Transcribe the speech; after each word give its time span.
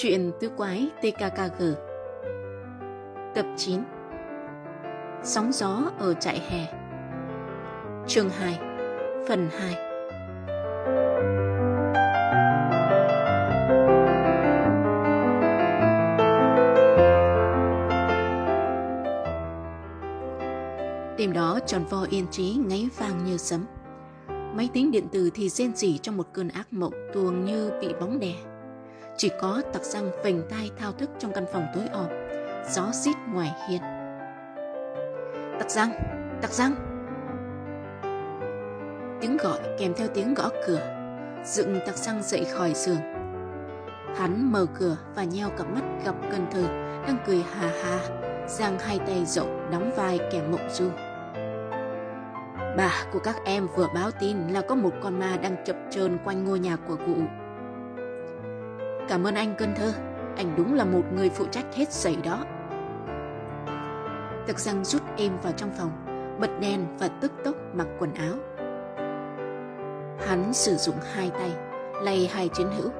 Chuyện 0.00 0.32
tứ 0.40 0.48
quái 0.48 0.88
TKKG 1.00 1.62
Tập 3.34 3.46
9 3.56 3.80
Sóng 5.22 5.52
gió 5.52 5.90
ở 5.98 6.14
trại 6.14 6.40
hè. 6.40 6.66
Chương 8.06 8.30
2 8.30 8.58
Phần 9.28 9.48
2 9.58 9.74
Đêm 21.18 21.32
đó, 21.32 21.58
tròn 21.66 21.84
vo 21.90 22.06
yên 22.10 22.26
trí 22.30 22.56
ngáy 22.68 22.88
vang 22.98 23.24
như 23.24 23.36
sấm. 23.36 23.64
Máy 24.28 24.68
tính 24.72 24.90
điện 24.90 25.08
tử 25.12 25.30
thì 25.34 25.48
rên 25.48 25.76
rỉ 25.76 25.98
trong 25.98 26.16
một 26.16 26.26
cơn 26.32 26.48
ác 26.48 26.72
mộng 26.72 26.94
tuồng 27.14 27.44
như 27.44 27.72
bị 27.80 27.88
bóng 28.00 28.20
đè 28.20 28.34
chỉ 29.18 29.30
có 29.40 29.62
tặc 29.72 29.82
răng 29.82 30.10
vành 30.24 30.42
tai 30.50 30.70
thao 30.78 30.92
thức 30.92 31.10
trong 31.18 31.32
căn 31.32 31.44
phòng 31.52 31.66
tối 31.74 31.84
om. 31.92 32.06
Gió 32.70 32.92
xít 32.92 33.16
ngoài 33.32 33.52
hiên. 33.68 33.80
Tặc 35.58 35.70
răng 35.70 35.92
tặc 36.42 36.50
răng 36.50 36.74
tiếng 39.20 39.36
gọi 39.36 39.58
kèm 39.78 39.94
theo 39.96 40.08
tiếng 40.14 40.34
gõ 40.34 40.50
cửa, 40.66 40.80
dựng 41.44 41.78
tặc 41.86 41.96
răng 41.96 42.22
dậy 42.22 42.44
khỏi 42.44 42.74
giường. 42.74 43.00
Hắn 44.16 44.52
mở 44.52 44.66
cửa 44.78 44.96
và 45.14 45.24
nheo 45.24 45.50
cặp 45.50 45.66
mắt 45.66 45.82
gặp 46.04 46.14
cần 46.30 46.46
thơ, 46.50 46.62
đang 47.06 47.16
cười 47.26 47.44
hà 47.52 47.70
hà, 47.82 47.98
giang 48.46 48.78
hai 48.78 48.98
tay 48.98 49.24
rộng 49.26 49.70
đóng 49.70 49.92
vai 49.96 50.18
kẻ 50.32 50.42
mộng 50.50 50.68
du. 50.70 50.90
Bà 52.76 53.04
của 53.12 53.18
các 53.18 53.36
em 53.44 53.68
vừa 53.76 53.86
báo 53.94 54.10
tin 54.10 54.48
là 54.48 54.60
có 54.60 54.74
một 54.74 54.92
con 55.02 55.18
ma 55.18 55.36
đang 55.42 55.56
chập 55.64 55.76
chờn 55.90 56.18
quanh 56.24 56.44
ngôi 56.44 56.58
nhà 56.58 56.76
của 56.88 56.96
cụ. 56.96 57.16
Cảm 59.08 59.26
ơn 59.26 59.34
anh 59.34 59.54
cơn 59.58 59.74
thơ, 59.74 59.92
anh 60.36 60.54
đúng 60.56 60.74
là 60.74 60.84
một 60.84 61.02
người 61.14 61.30
phụ 61.30 61.44
trách 61.50 61.74
hết 61.74 61.92
sảy 61.92 62.16
đó. 62.24 62.44
Tặc 64.46 64.58
răng 64.58 64.84
rút 64.84 65.02
em 65.16 65.32
vào 65.42 65.52
trong 65.56 65.70
phòng, 65.78 65.90
bật 66.40 66.50
đèn 66.60 66.86
và 66.98 67.08
tức 67.08 67.32
tốc 67.44 67.54
mặc 67.74 67.86
quần 67.98 68.14
áo. 68.14 68.34
Hắn 70.26 70.52
sử 70.52 70.76
dụng 70.76 70.94
hai 71.14 71.30
tay, 71.30 71.50
lay 72.02 72.30
hai 72.32 72.48
chiến 72.48 72.66
hữu. 72.76 72.90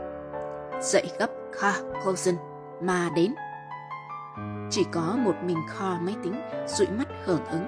Dậy 0.80 1.10
gấp 1.18 1.30
Kha 1.52 1.72
Cousin, 2.04 2.34
mà 2.80 3.10
đến. 3.16 3.34
Chỉ 4.70 4.84
có 4.92 5.16
một 5.18 5.34
mình 5.42 5.58
kho 5.68 5.98
máy 6.00 6.14
tính, 6.22 6.40
dụi 6.66 6.88
mắt 6.88 7.08
hưởng 7.24 7.44
ứng. 7.50 7.66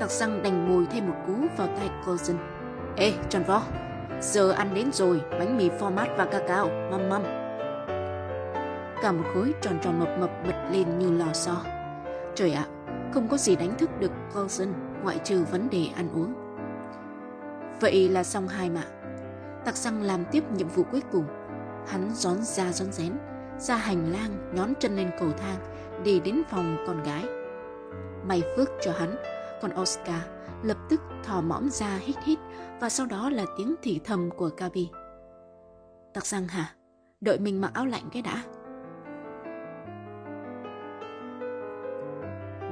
Tặc 0.00 0.10
răng 0.10 0.42
đành 0.42 0.68
mùi 0.68 0.86
thêm 0.86 1.08
một 1.08 1.16
cú 1.26 1.32
vào 1.56 1.66
tay 1.66 1.90
Cousin. 2.06 2.36
Ê, 2.96 3.12
tròn 3.28 3.42
vo, 3.46 3.62
giờ 4.20 4.50
ăn 4.50 4.74
đến 4.74 4.92
rồi, 4.92 5.22
bánh 5.30 5.56
mì 5.56 5.68
format 5.68 6.16
và 6.16 6.24
cacao, 6.24 6.68
măm 6.90 7.08
măm 7.08 7.41
cả 9.02 9.12
một 9.12 9.24
khối 9.34 9.54
tròn 9.60 9.78
tròn 9.82 9.98
mập 9.98 10.08
mập 10.20 10.30
bật 10.46 10.68
lên 10.70 10.98
như 10.98 11.10
lò 11.10 11.32
xo. 11.32 11.62
Trời 12.34 12.52
ạ, 12.52 12.66
không 13.14 13.28
có 13.28 13.36
gì 13.36 13.56
đánh 13.56 13.78
thức 13.78 13.90
được 14.00 14.12
Coulson 14.34 14.68
ngoại 15.02 15.18
trừ 15.24 15.44
vấn 15.50 15.70
đề 15.70 15.86
ăn 15.96 16.08
uống. 16.14 16.34
Vậy 17.80 18.08
là 18.08 18.24
xong 18.24 18.48
hai 18.48 18.70
mạ. 18.70 18.84
Tặc 19.64 19.76
xăng 19.76 20.02
làm 20.02 20.24
tiếp 20.32 20.44
nhiệm 20.56 20.68
vụ 20.68 20.82
cuối 20.92 21.02
cùng. 21.12 21.24
Hắn 21.86 22.10
gión 22.14 22.42
ra 22.42 22.72
gión 22.72 22.92
rén, 22.92 23.12
ra 23.58 23.76
hành 23.76 24.12
lang 24.12 24.52
nhón 24.54 24.72
chân 24.80 24.96
lên 24.96 25.10
cầu 25.18 25.28
thang 25.30 25.58
đi 26.04 26.20
đến 26.20 26.42
phòng 26.50 26.76
con 26.86 27.02
gái. 27.02 27.24
May 28.26 28.42
phước 28.56 28.68
cho 28.82 28.92
hắn, 28.92 29.16
còn 29.62 29.80
Oscar 29.80 30.22
lập 30.62 30.76
tức 30.88 31.00
thò 31.24 31.40
mõm 31.40 31.70
ra 31.70 31.98
hít 32.00 32.16
hít 32.24 32.38
và 32.80 32.88
sau 32.88 33.06
đó 33.06 33.30
là 33.30 33.44
tiếng 33.58 33.74
thì 33.82 34.00
thầm 34.04 34.30
của 34.36 34.50
Gabi. 34.56 34.90
Tặc 36.14 36.26
xăng 36.26 36.48
hả? 36.48 36.74
Đợi 37.20 37.38
mình 37.38 37.60
mặc 37.60 37.70
áo 37.74 37.86
lạnh 37.86 38.04
cái 38.12 38.22
đã. 38.22 38.42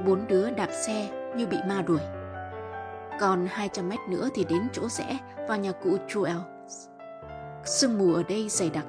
Bốn 0.05 0.27
đứa 0.27 0.49
đạp 0.49 0.69
xe 0.71 1.09
như 1.35 1.47
bị 1.47 1.57
ma 1.67 1.81
đuổi. 1.81 1.99
Còn 3.19 3.47
200 3.49 3.89
mét 3.89 3.99
nữa 4.09 4.29
thì 4.33 4.45
đến 4.49 4.67
chỗ 4.73 4.89
rẽ 4.89 5.19
vào 5.47 5.57
nhà 5.57 5.71
cụ 5.71 5.97
Joel. 6.07 6.39
Sương 7.65 7.97
mù 7.97 8.13
ở 8.13 8.23
đây 8.23 8.49
dày 8.49 8.69
đặc, 8.69 8.85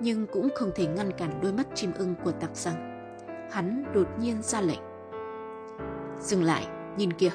nhưng 0.00 0.26
cũng 0.26 0.48
không 0.54 0.70
thể 0.74 0.86
ngăn 0.86 1.12
cản 1.12 1.40
đôi 1.42 1.52
mắt 1.52 1.66
chim 1.74 1.92
ưng 1.98 2.14
của 2.24 2.32
tặc 2.32 2.50
rằng 2.56 2.92
Hắn 3.50 3.84
đột 3.94 4.08
nhiên 4.18 4.42
ra 4.42 4.60
lệnh. 4.60 4.80
Dừng 6.20 6.42
lại, 6.42 6.66
nhìn 6.96 7.12
kìa. 7.12 7.30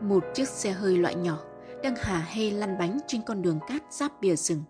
Một 0.00 0.24
chiếc 0.34 0.48
xe 0.48 0.70
hơi 0.70 0.96
loại 0.96 1.14
nhỏ 1.14 1.38
đang 1.82 1.94
hà 1.96 2.18
hê 2.18 2.50
lăn 2.50 2.78
bánh 2.78 2.98
trên 3.06 3.20
con 3.26 3.42
đường 3.42 3.58
cát 3.68 3.82
giáp 3.92 4.20
bìa 4.20 4.36
rừng. 4.36 4.62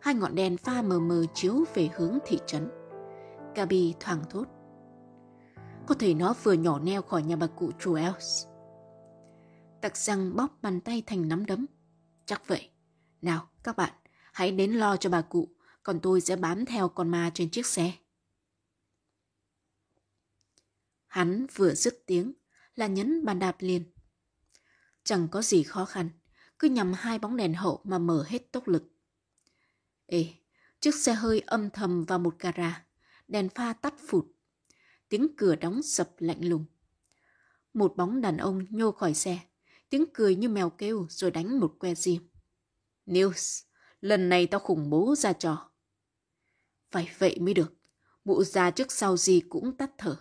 Hai 0.00 0.14
ngọn 0.14 0.34
đèn 0.34 0.56
pha 0.56 0.82
mờ 0.82 0.98
mờ 0.98 1.24
chiếu 1.34 1.64
về 1.74 1.88
hướng 1.96 2.18
thị 2.26 2.38
trấn. 2.46 2.68
Gabi 3.54 3.94
thoảng 4.00 4.20
thốt. 4.30 4.44
Có 5.86 5.94
thể 5.98 6.14
nó 6.14 6.34
vừa 6.42 6.52
nhỏ 6.52 6.78
neo 6.78 7.02
khỏi 7.02 7.22
nhà 7.22 7.36
bà 7.36 7.46
cụ 7.46 7.72
Truels. 7.80 8.46
Tặc 9.82 9.96
răng 9.96 10.36
bóp 10.36 10.62
bàn 10.62 10.80
tay 10.80 11.02
thành 11.06 11.28
nắm 11.28 11.46
đấm. 11.46 11.66
Chắc 12.26 12.46
vậy. 12.46 12.70
Nào, 13.22 13.48
các 13.62 13.76
bạn, 13.76 13.92
hãy 14.32 14.52
đến 14.52 14.72
lo 14.72 14.96
cho 14.96 15.10
bà 15.10 15.22
cụ, 15.22 15.48
còn 15.82 16.00
tôi 16.00 16.20
sẽ 16.20 16.36
bám 16.36 16.64
theo 16.64 16.88
con 16.88 17.08
ma 17.08 17.30
trên 17.34 17.50
chiếc 17.50 17.66
xe. 17.66 17.92
Hắn 21.06 21.46
vừa 21.54 21.74
dứt 21.74 22.02
tiếng 22.06 22.32
là 22.74 22.86
nhấn 22.86 23.24
bàn 23.24 23.38
đạp 23.38 23.56
liền. 23.58 23.92
Chẳng 25.04 25.28
có 25.28 25.42
gì 25.42 25.62
khó 25.62 25.84
khăn, 25.84 26.10
cứ 26.58 26.68
nhằm 26.68 26.92
hai 26.92 27.18
bóng 27.18 27.36
đèn 27.36 27.54
hậu 27.54 27.80
mà 27.84 27.98
mở 27.98 28.24
hết 28.28 28.52
tốc 28.52 28.68
lực. 28.68 28.84
Ê, 30.06 30.34
chiếc 30.80 30.94
xe 30.94 31.12
hơi 31.12 31.40
âm 31.40 31.70
thầm 31.70 32.04
vào 32.04 32.18
một 32.18 32.34
gara, 32.38 32.86
đèn 33.28 33.48
pha 33.48 33.72
tắt 33.72 33.94
phụt 34.08 34.26
tiếng 35.08 35.36
cửa 35.36 35.56
đóng 35.56 35.82
sập 35.82 36.10
lạnh 36.18 36.48
lùng. 36.48 36.64
Một 37.74 37.96
bóng 37.96 38.20
đàn 38.20 38.36
ông 38.36 38.66
nhô 38.70 38.92
khỏi 38.92 39.14
xe, 39.14 39.38
tiếng 39.90 40.04
cười 40.14 40.36
như 40.36 40.48
mèo 40.48 40.70
kêu 40.70 41.06
rồi 41.10 41.30
đánh 41.30 41.60
một 41.60 41.76
que 41.78 41.94
diêm. 41.94 42.22
News, 43.06 43.64
lần 44.00 44.28
này 44.28 44.46
tao 44.46 44.60
khủng 44.60 44.90
bố 44.90 45.14
ra 45.14 45.32
trò. 45.32 45.70
Phải 46.90 47.10
vậy 47.18 47.38
mới 47.40 47.54
được, 47.54 47.74
mụ 48.24 48.44
già 48.44 48.70
trước 48.70 48.92
sau 48.92 49.16
gì 49.16 49.40
cũng 49.48 49.76
tắt 49.76 49.90
thở. 49.98 50.16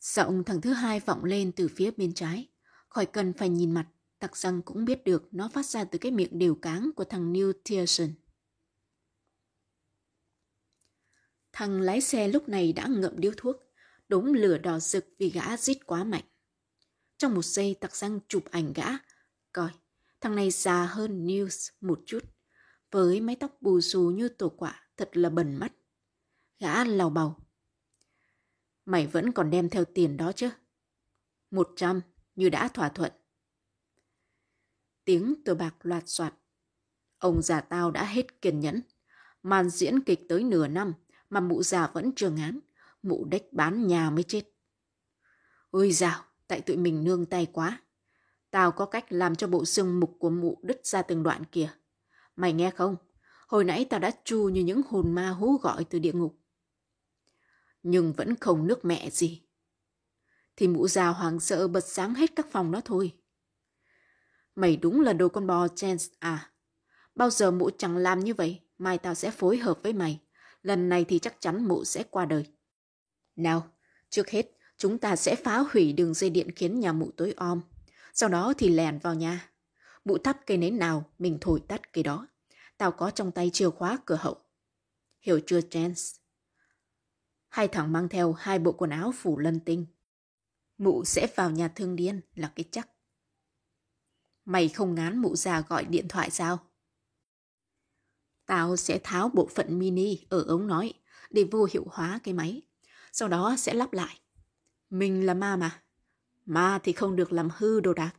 Giọng 0.00 0.44
thằng 0.44 0.60
thứ 0.60 0.72
hai 0.72 1.00
vọng 1.00 1.24
lên 1.24 1.52
từ 1.52 1.68
phía 1.68 1.90
bên 1.90 2.14
trái, 2.14 2.48
khỏi 2.88 3.06
cần 3.06 3.32
phải 3.32 3.48
nhìn 3.48 3.70
mặt, 3.70 3.88
tặc 4.18 4.36
răng 4.36 4.62
cũng 4.62 4.84
biết 4.84 5.04
được 5.04 5.28
nó 5.34 5.48
phát 5.48 5.66
ra 5.66 5.84
từ 5.84 5.98
cái 5.98 6.12
miệng 6.12 6.38
đều 6.38 6.54
cáng 6.54 6.90
của 6.96 7.04
thằng 7.04 7.32
New 7.32 7.52
Thiessen. 7.64 8.14
Thằng 11.52 11.80
lái 11.80 12.00
xe 12.00 12.28
lúc 12.28 12.48
này 12.48 12.72
đã 12.72 12.86
ngậm 12.86 13.20
điếu 13.20 13.32
thuốc, 13.36 13.56
đúng 14.08 14.34
lửa 14.34 14.58
đỏ 14.58 14.78
rực 14.78 15.06
vì 15.18 15.30
gã 15.30 15.56
rít 15.56 15.78
quá 15.86 16.04
mạnh. 16.04 16.24
Trong 17.18 17.34
một 17.34 17.44
giây 17.44 17.76
tặc 17.80 17.96
răng 17.96 18.20
chụp 18.28 18.44
ảnh 18.50 18.72
gã, 18.72 18.86
coi, 19.52 19.70
thằng 20.20 20.36
này 20.36 20.50
già 20.50 20.86
hơn 20.86 21.26
News 21.26 21.70
một 21.80 22.00
chút, 22.06 22.24
với 22.90 23.20
mái 23.20 23.36
tóc 23.36 23.56
bù 23.60 23.80
xù 23.80 24.00
như 24.00 24.28
tổ 24.28 24.48
quả, 24.48 24.86
thật 24.96 25.10
là 25.12 25.30
bẩn 25.30 25.56
mắt. 25.56 25.72
Gã 26.58 26.84
lào 26.84 27.10
bầu. 27.10 27.36
Mày 28.84 29.06
vẫn 29.06 29.32
còn 29.32 29.50
đem 29.50 29.68
theo 29.68 29.84
tiền 29.84 30.16
đó 30.16 30.32
chứ? 30.32 30.50
Một 31.50 31.70
trăm, 31.76 32.00
như 32.34 32.48
đã 32.48 32.68
thỏa 32.68 32.88
thuận. 32.88 33.12
Tiếng 35.04 35.34
tờ 35.44 35.54
bạc 35.54 35.74
loạt 35.82 36.02
soạt. 36.06 36.34
Ông 37.18 37.42
già 37.42 37.60
tao 37.60 37.90
đã 37.90 38.04
hết 38.04 38.42
kiên 38.42 38.60
nhẫn. 38.60 38.82
Màn 39.42 39.70
diễn 39.70 40.00
kịch 40.00 40.20
tới 40.28 40.44
nửa 40.44 40.68
năm, 40.68 40.94
mà 41.32 41.40
mụ 41.40 41.62
già 41.62 41.86
vẫn 41.86 42.12
chưa 42.16 42.30
ngán, 42.30 42.58
mụ 43.02 43.24
đếch 43.24 43.52
bán 43.52 43.86
nhà 43.86 44.10
mới 44.10 44.22
chết. 44.22 44.42
Ôi 45.70 45.92
dào, 45.92 46.24
tại 46.48 46.60
tụi 46.60 46.76
mình 46.76 47.04
nương 47.04 47.26
tay 47.26 47.46
quá. 47.52 47.82
Tao 48.50 48.72
có 48.72 48.86
cách 48.86 49.12
làm 49.12 49.36
cho 49.36 49.46
bộ 49.46 49.64
xương 49.64 50.00
mục 50.00 50.16
của 50.18 50.30
mụ 50.30 50.60
đứt 50.62 50.86
ra 50.86 51.02
từng 51.02 51.22
đoạn 51.22 51.44
kìa. 51.44 51.70
Mày 52.36 52.52
nghe 52.52 52.70
không? 52.70 52.96
Hồi 53.48 53.64
nãy 53.64 53.86
tao 53.90 54.00
đã 54.00 54.10
chu 54.24 54.48
như 54.48 54.60
những 54.60 54.82
hồn 54.88 55.12
ma 55.14 55.30
hú 55.30 55.58
gọi 55.58 55.84
từ 55.84 55.98
địa 55.98 56.12
ngục. 56.12 56.38
Nhưng 57.82 58.12
vẫn 58.12 58.36
không 58.36 58.66
nước 58.66 58.84
mẹ 58.84 59.10
gì. 59.10 59.42
Thì 60.56 60.68
mụ 60.68 60.88
già 60.88 61.08
hoàng 61.08 61.40
sợ 61.40 61.68
bật 61.68 61.84
sáng 61.84 62.14
hết 62.14 62.36
các 62.36 62.46
phòng 62.50 62.72
đó 62.72 62.80
thôi. 62.84 63.12
Mày 64.54 64.76
đúng 64.76 65.00
là 65.00 65.12
đồ 65.12 65.28
con 65.28 65.46
bò 65.46 65.68
Chance 65.68 66.04
à. 66.18 66.50
Bao 67.14 67.30
giờ 67.30 67.50
mụ 67.50 67.70
chẳng 67.78 67.96
làm 67.96 68.20
như 68.20 68.34
vậy, 68.34 68.60
mai 68.78 68.98
tao 68.98 69.14
sẽ 69.14 69.30
phối 69.30 69.56
hợp 69.58 69.78
với 69.82 69.92
mày 69.92 70.20
lần 70.62 70.88
này 70.88 71.04
thì 71.04 71.18
chắc 71.18 71.40
chắn 71.40 71.68
mụ 71.68 71.84
sẽ 71.84 72.04
qua 72.10 72.24
đời. 72.24 72.44
Nào, 73.36 73.66
trước 74.10 74.30
hết, 74.30 74.50
chúng 74.76 74.98
ta 74.98 75.16
sẽ 75.16 75.36
phá 75.36 75.58
hủy 75.72 75.92
đường 75.92 76.14
dây 76.14 76.30
điện 76.30 76.50
khiến 76.56 76.80
nhà 76.80 76.92
mụ 76.92 77.10
tối 77.16 77.34
om. 77.36 77.60
Sau 78.14 78.28
đó 78.28 78.52
thì 78.58 78.68
lèn 78.68 78.98
vào 78.98 79.14
nhà. 79.14 79.50
Mụ 80.04 80.18
thắp 80.18 80.40
cây 80.46 80.56
nến 80.56 80.78
nào, 80.78 81.10
mình 81.18 81.38
thổi 81.40 81.62
tắt 81.68 81.92
cây 81.92 82.04
đó. 82.04 82.26
Tao 82.78 82.92
có 82.92 83.10
trong 83.10 83.32
tay 83.32 83.50
chìa 83.52 83.70
khóa 83.70 83.98
cửa 84.06 84.18
hậu. 84.20 84.36
Hiểu 85.20 85.40
chưa, 85.46 85.60
Chance? 85.60 86.02
Hai 87.48 87.68
thằng 87.68 87.92
mang 87.92 88.08
theo 88.08 88.32
hai 88.32 88.58
bộ 88.58 88.72
quần 88.72 88.90
áo 88.90 89.12
phủ 89.16 89.38
lân 89.38 89.60
tinh. 89.60 89.86
Mụ 90.78 91.04
sẽ 91.04 91.26
vào 91.36 91.50
nhà 91.50 91.68
thương 91.68 91.96
điên 91.96 92.20
là 92.34 92.52
cái 92.56 92.64
chắc. 92.70 92.88
Mày 94.44 94.68
không 94.68 94.94
ngán 94.94 95.18
mụ 95.18 95.36
già 95.36 95.60
gọi 95.60 95.84
điện 95.84 96.08
thoại 96.08 96.30
sao? 96.30 96.58
Tao 98.52 98.76
sẽ 98.76 99.00
tháo 99.04 99.28
bộ 99.28 99.48
phận 99.54 99.78
mini 99.78 100.18
ở 100.28 100.44
ống 100.48 100.66
nói 100.66 100.92
để 101.30 101.44
vô 101.50 101.68
hiệu 101.72 101.86
hóa 101.90 102.20
cái 102.22 102.34
máy. 102.34 102.62
Sau 103.12 103.28
đó 103.28 103.54
sẽ 103.58 103.74
lắp 103.74 103.92
lại. 103.92 104.20
Mình 104.90 105.26
là 105.26 105.34
ma 105.34 105.56
mà. 105.56 105.82
Ma 106.46 106.80
thì 106.82 106.92
không 106.92 107.16
được 107.16 107.32
làm 107.32 107.48
hư 107.56 107.80
đồ 107.80 107.94
đạc. 107.94 108.12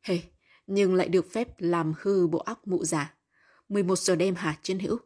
Hề, 0.00 0.14
hey, 0.14 0.24
nhưng 0.66 0.94
lại 0.94 1.08
được 1.08 1.32
phép 1.32 1.48
làm 1.58 1.92
hư 2.00 2.26
bộ 2.26 2.38
óc 2.38 2.66
mụ 2.66 2.84
già. 2.84 3.14
11 3.68 3.98
giờ 3.98 4.16
đêm 4.16 4.34
hả 4.34 4.58
chiến 4.62 4.78
hữu? 4.78 4.98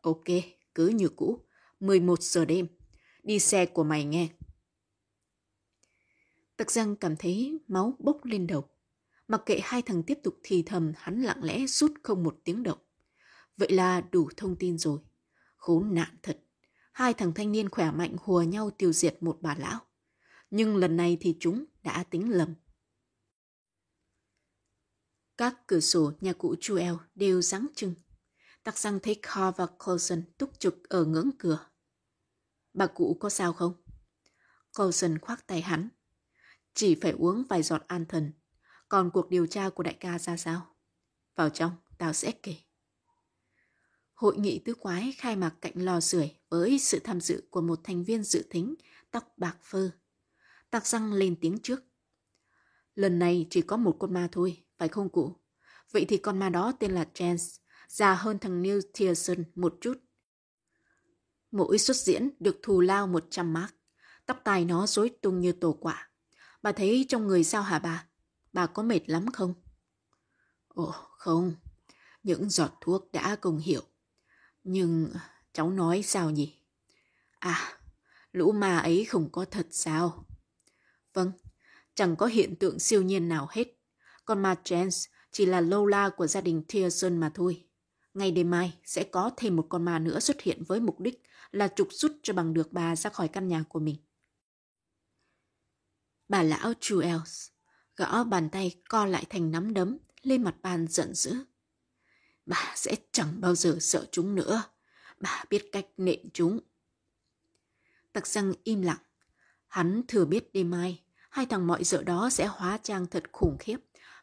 Ok, 0.00 0.26
cứ 0.74 0.88
như 0.88 1.08
cũ. 1.08 1.44
11 1.80 2.22
giờ 2.22 2.44
đêm. 2.44 2.66
Đi 3.22 3.38
xe 3.38 3.66
của 3.66 3.84
mày 3.84 4.04
nghe. 4.04 4.28
Tặc 6.56 6.70
răng 6.70 6.96
cảm 6.96 7.16
thấy 7.16 7.58
máu 7.68 7.96
bốc 7.98 8.24
lên 8.24 8.46
đầu. 8.46 8.68
Mặc 9.28 9.42
kệ 9.46 9.60
hai 9.62 9.82
thằng 9.82 10.02
tiếp 10.02 10.18
tục 10.22 10.38
thì 10.42 10.62
thầm, 10.62 10.92
hắn 10.96 11.22
lặng 11.22 11.44
lẽ 11.44 11.66
rút 11.66 11.92
không 12.02 12.22
một 12.22 12.36
tiếng 12.44 12.62
động. 12.62 12.78
Vậy 13.60 13.72
là 13.72 14.00
đủ 14.00 14.30
thông 14.36 14.56
tin 14.56 14.78
rồi. 14.78 15.00
Khốn 15.56 15.94
nạn 15.94 16.16
thật. 16.22 16.38
Hai 16.92 17.14
thằng 17.14 17.32
thanh 17.34 17.52
niên 17.52 17.68
khỏe 17.68 17.90
mạnh 17.90 18.16
hùa 18.20 18.42
nhau 18.42 18.70
tiêu 18.70 18.92
diệt 18.92 19.16
một 19.22 19.38
bà 19.40 19.54
lão. 19.54 19.80
Nhưng 20.50 20.76
lần 20.76 20.96
này 20.96 21.18
thì 21.20 21.36
chúng 21.40 21.64
đã 21.82 22.04
tính 22.10 22.32
lầm. 22.32 22.54
Các 25.36 25.66
cửa 25.66 25.80
sổ 25.80 26.12
nhà 26.20 26.32
cụ 26.32 26.54
Chuel 26.60 26.94
đều 27.14 27.42
sáng 27.42 27.66
trưng. 27.74 27.94
Tắc 28.62 28.78
răng 28.78 29.00
thấy 29.00 29.14
Carl 29.22 29.56
và 29.56 29.66
Coulson 29.66 30.22
túc 30.38 30.58
trực 30.58 30.88
ở 30.88 31.04
ngưỡng 31.04 31.30
cửa. 31.38 31.66
Bà 32.74 32.86
cụ 32.86 33.16
có 33.20 33.30
sao 33.30 33.52
không? 33.52 33.82
Coulson 34.76 35.18
khoác 35.18 35.46
tay 35.46 35.60
hắn. 35.60 35.88
Chỉ 36.74 36.94
phải 36.94 37.12
uống 37.12 37.44
vài 37.48 37.62
giọt 37.62 37.82
an 37.86 38.06
thần. 38.06 38.32
Còn 38.88 39.10
cuộc 39.10 39.30
điều 39.30 39.46
tra 39.46 39.70
của 39.70 39.82
đại 39.82 39.96
ca 40.00 40.18
ra 40.18 40.36
sao? 40.36 40.76
Vào 41.36 41.50
trong, 41.50 41.72
tao 41.98 42.12
sẽ 42.12 42.32
kể. 42.42 42.56
Hội 44.20 44.38
nghị 44.38 44.58
tứ 44.58 44.74
quái 44.74 45.14
khai 45.18 45.36
mạc 45.36 45.54
cạnh 45.60 45.72
lò 45.74 46.00
sưởi 46.00 46.34
với 46.48 46.78
sự 46.78 46.98
tham 47.04 47.20
dự 47.20 47.42
của 47.50 47.60
một 47.60 47.80
thành 47.84 48.04
viên 48.04 48.22
dự 48.22 48.44
thính, 48.50 48.74
tóc 49.10 49.32
bạc 49.36 49.56
phơ. 49.62 49.90
Tạc 50.70 50.86
răng 50.86 51.12
lên 51.12 51.36
tiếng 51.40 51.58
trước. 51.58 51.82
Lần 52.94 53.18
này 53.18 53.46
chỉ 53.50 53.62
có 53.62 53.76
một 53.76 53.96
con 53.98 54.14
ma 54.14 54.28
thôi, 54.32 54.64
phải 54.78 54.88
không 54.88 55.08
cụ? 55.08 55.36
Vậy 55.92 56.04
thì 56.08 56.16
con 56.16 56.38
ma 56.38 56.48
đó 56.48 56.72
tên 56.80 56.92
là 56.92 57.08
Chance, 57.14 57.44
già 57.88 58.14
hơn 58.14 58.38
thằng 58.38 58.62
Neil 58.62 58.78
Pearson 58.98 59.44
một 59.54 59.78
chút. 59.80 59.98
Mỗi 61.50 61.78
xuất 61.78 61.96
diễn 61.96 62.30
được 62.40 62.58
thù 62.62 62.80
lao 62.80 63.06
100 63.06 63.52
mark. 63.52 63.74
Tóc 64.26 64.40
tai 64.44 64.64
nó 64.64 64.86
rối 64.86 65.10
tung 65.22 65.40
như 65.40 65.52
tổ 65.52 65.72
quả. 65.72 66.10
Bà 66.62 66.72
thấy 66.72 67.06
trong 67.08 67.26
người 67.26 67.44
sao 67.44 67.62
hả 67.62 67.78
bà? 67.78 68.06
Bà 68.52 68.66
có 68.66 68.82
mệt 68.82 69.00
lắm 69.06 69.26
không? 69.32 69.54
Ồ, 70.68 70.94
không. 71.18 71.54
Những 72.22 72.50
giọt 72.50 72.70
thuốc 72.80 73.12
đã 73.12 73.36
công 73.36 73.58
hiệu. 73.58 73.82
Nhưng 74.64 75.10
cháu 75.52 75.70
nói 75.70 76.02
sao 76.02 76.30
nhỉ? 76.30 76.54
À, 77.38 77.78
lũ 78.32 78.52
ma 78.52 78.78
ấy 78.78 79.04
không 79.04 79.32
có 79.32 79.44
thật 79.44 79.66
sao? 79.70 80.26
Vâng, 81.14 81.32
chẳng 81.94 82.16
có 82.16 82.26
hiện 82.26 82.56
tượng 82.56 82.78
siêu 82.78 83.02
nhiên 83.02 83.28
nào 83.28 83.46
hết. 83.50 83.68
Con 84.24 84.42
ma 84.42 84.54
Chance 84.64 85.10
chỉ 85.32 85.46
là 85.46 85.60
lâu 85.60 85.86
la 85.86 86.08
của 86.08 86.26
gia 86.26 86.40
đình 86.40 86.64
thierson 86.68 87.18
mà 87.18 87.30
thôi. 87.34 87.66
Ngày 88.14 88.30
đêm 88.30 88.50
mai 88.50 88.78
sẽ 88.84 89.04
có 89.04 89.30
thêm 89.36 89.56
một 89.56 89.66
con 89.68 89.84
ma 89.84 89.98
nữa 89.98 90.20
xuất 90.20 90.40
hiện 90.40 90.62
với 90.64 90.80
mục 90.80 91.00
đích 91.00 91.22
là 91.50 91.68
trục 91.68 91.88
xuất 91.90 92.12
cho 92.22 92.32
bằng 92.32 92.54
được 92.54 92.72
bà 92.72 92.96
ra 92.96 93.10
khỏi 93.10 93.28
căn 93.28 93.48
nhà 93.48 93.64
của 93.68 93.80
mình. 93.80 93.96
Bà 96.28 96.42
lão 96.42 96.72
Juels 96.80 97.50
gõ 97.96 98.24
bàn 98.24 98.48
tay 98.50 98.82
co 98.88 99.06
lại 99.06 99.24
thành 99.28 99.50
nắm 99.50 99.74
đấm 99.74 99.98
lên 100.22 100.44
mặt 100.44 100.54
bàn 100.62 100.86
giận 100.88 101.14
dữ. 101.14 101.36
Bà 102.50 102.72
sẽ 102.76 102.96
chẳng 103.12 103.40
bao 103.40 103.54
giờ 103.54 103.76
sợ 103.80 104.06
chúng 104.12 104.34
nữa. 104.34 104.62
Bà 105.20 105.44
biết 105.50 105.72
cách 105.72 105.86
nện 105.96 106.20
chúng. 106.32 106.60
Tặc 108.12 108.26
răng 108.26 108.52
im 108.64 108.82
lặng. 108.82 108.98
Hắn 109.66 110.02
thừa 110.08 110.24
biết 110.24 110.52
đêm 110.52 110.70
mai, 110.70 111.02
hai 111.30 111.46
thằng 111.46 111.66
mọi 111.66 111.84
dợ 111.84 112.02
đó 112.02 112.30
sẽ 112.30 112.46
hóa 112.46 112.78
trang 112.82 113.06
thật 113.06 113.24
khủng 113.32 113.56
khiếp. 113.58 113.76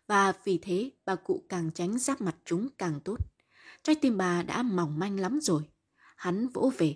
Và 0.07 0.33
vì 0.44 0.57
thế 0.57 0.91
bà 1.06 1.15
cụ 1.15 1.44
càng 1.50 1.71
tránh 1.71 2.00
giáp 2.00 2.21
mặt 2.21 2.35
chúng 2.45 2.69
càng 2.77 3.00
tốt. 3.00 3.18
Trái 3.83 3.95
tim 3.95 4.18
bà 4.18 4.44
đã 4.44 4.63
mỏng 4.63 5.00
manh 5.00 5.19
lắm 5.19 5.39
rồi. 5.41 5.63
Hắn 6.15 6.47
vỗ 6.47 6.71
về. 6.77 6.95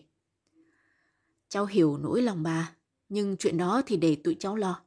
Cháu 1.49 1.65
hiểu 1.65 1.97
nỗi 1.97 2.21
lòng 2.21 2.43
bà, 2.43 2.75
nhưng 3.09 3.37
chuyện 3.37 3.57
đó 3.57 3.81
thì 3.85 3.97
để 3.97 4.15
tụi 4.23 4.35
cháu 4.39 4.55
lo. 4.55 4.81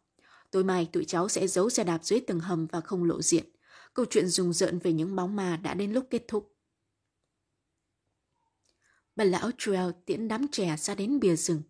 Tối 0.51 0.65
mai 0.65 0.89
tụi 0.93 1.05
cháu 1.05 1.29
sẽ 1.29 1.47
giấu 1.47 1.71
xe 1.71 1.85
đạp 1.85 2.05
dưới 2.05 2.21
tầng 2.21 2.41
hầm 2.41 2.67
và 2.67 2.81
không 2.81 3.05
lộ 3.05 3.23
diện. 3.23 3.54
Câu 3.95 4.07
chuyện 4.11 4.29
rùng 4.29 4.53
rợn 4.53 4.79
về 4.79 4.93
những 4.93 5.17
bóng 5.17 5.37
ma 5.37 5.57
đã 5.57 5.75
đến 5.75 5.93
lúc 5.93 6.07
kết 6.11 6.25
thúc. 6.29 6.57
Bà 9.17 9.25
lão 9.25 9.51
Truel 9.59 9.91
tiễn 10.07 10.29
đám 10.29 10.47
trẻ 10.53 10.77
ra 10.79 10.95
đến 10.95 11.21
bìa 11.21 11.37
rừng. 11.37 11.63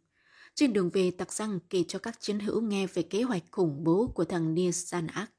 Trên 0.55 0.73
đường 0.73 0.91
về 0.91 1.11
tặc 1.11 1.32
răng 1.32 1.59
kể 1.71 1.85
cho 1.88 1.99
các 1.99 2.21
chiến 2.21 2.41
hữu 2.41 2.61
nghe 2.61 2.87
về 2.87 3.03
kế 3.03 3.23
hoạch 3.23 3.43
khủng 3.50 3.85
bố 3.85 4.12
của 4.15 4.25
thằng 4.25 4.55
Nils 4.55 4.94
Ác. 5.09 5.31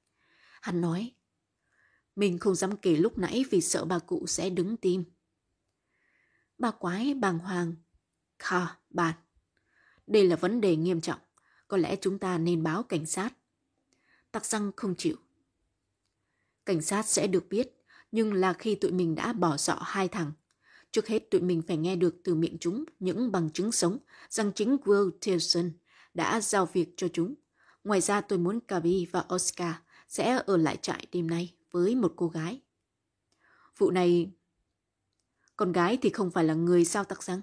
Hắn 0.62 0.82
nói, 0.82 1.12
mình 2.16 2.40
không 2.40 2.56
dám 2.56 2.78
kể 2.78 2.96
lúc 2.96 3.18
nãy 3.18 3.46
vì 3.52 3.62
sợ 3.62 3.86
bà 3.86 4.00
cụ 4.00 4.28
sẽ 4.28 4.50
đứng 4.50 4.78
tim. 4.78 5.04
Bà 6.58 6.72
quái 6.72 7.14
bàng 7.14 7.40
hoàng. 7.40 7.76
Kha, 8.40 8.68
bạn. 8.90 9.14
Đây 10.08 10.28
là 10.28 10.36
vấn 10.36 10.62
đề 10.62 10.76
nghiêm 10.76 11.02
trọng. 11.02 11.20
Có 11.68 11.78
lẽ 11.78 11.96
chúng 12.02 12.20
ta 12.20 12.38
nên 12.38 12.64
báo 12.64 12.84
cảnh 12.84 13.06
sát. 13.06 13.34
Tặc 14.32 14.46
răng 14.46 14.72
không 14.76 14.96
chịu. 14.98 15.18
Cảnh 16.66 16.82
sát 16.82 17.06
sẽ 17.06 17.28
được 17.28 17.50
biết, 17.50 17.84
nhưng 18.12 18.34
là 18.34 18.54
khi 18.54 18.76
tụi 18.76 18.92
mình 18.92 19.16
đã 19.16 19.34
bỏ 19.34 19.58
sọ 19.58 19.78
hai 19.82 20.08
thằng. 20.08 20.32
Trước 20.92 21.08
hết 21.08 21.32
tụi 21.32 21.42
mình 21.42 21.62
phải 21.68 21.78
nghe 21.78 21.96
được 21.96 22.16
từ 22.24 22.36
miệng 22.36 22.58
chúng 22.60 22.84
những 23.00 23.32
bằng 23.32 23.50
chứng 23.50 23.72
sống 23.72 23.98
rằng 24.30 24.52
chính 24.56 24.78
Will 24.78 25.12
Tilson 25.22 25.72
đã 26.14 26.42
giao 26.42 26.66
việc 26.66 26.94
cho 26.98 27.08
chúng. 27.14 27.36
Ngoài 27.84 28.02
ra 28.02 28.22
tôi 28.22 28.40
muốn 28.40 28.60
kabi 28.60 29.08
và 29.12 29.26
Oscar 29.34 29.76
sẽ 30.08 30.42
ở 30.46 30.58
lại 30.58 30.78
trại 30.82 31.08
đêm 31.12 31.28
nay 31.28 31.56
với 31.72 31.96
một 31.96 32.14
cô 32.16 32.28
gái. 32.28 32.62
Vụ 33.78 33.92
này... 33.92 34.32
Con 35.58 35.72
gái 35.72 35.98
thì 36.02 36.10
không 36.10 36.32
phải 36.32 36.44
là 36.44 36.54
người 36.54 36.86
sao 36.86 37.04
tắc 37.04 37.24
răng. 37.24 37.42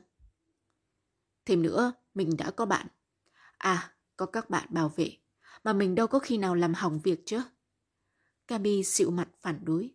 Thêm 1.46 1.62
nữa, 1.62 1.92
mình 2.14 2.36
đã 2.36 2.50
có 2.50 2.66
bạn. 2.66 2.86
À, 3.58 3.94
có 4.16 4.26
các 4.26 4.50
bạn 4.50 4.68
bảo 4.70 4.88
vệ. 4.88 5.16
Mà 5.64 5.72
mình 5.72 5.94
đâu 5.94 6.06
có 6.06 6.18
khi 6.18 6.38
nào 6.38 6.54
làm 6.54 6.74
hỏng 6.74 7.00
việc 7.00 7.22
chứ. 7.26 7.40
Gabi 8.52 8.82
xịu 8.82 9.10
mặt 9.10 9.28
phản 9.40 9.64
đối. 9.64 9.90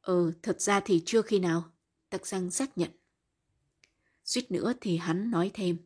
Ờ, 0.00 0.32
thật 0.42 0.60
ra 0.60 0.80
thì 0.80 1.02
chưa 1.06 1.22
khi 1.22 1.38
nào. 1.38 1.64
Tắc 2.10 2.26
răng 2.26 2.50
xác 2.50 2.78
nhận. 2.78 2.90
Suýt 4.24 4.50
nữa 4.50 4.72
thì 4.80 4.96
hắn 4.96 5.30
nói 5.30 5.50
thêm. 5.54 5.76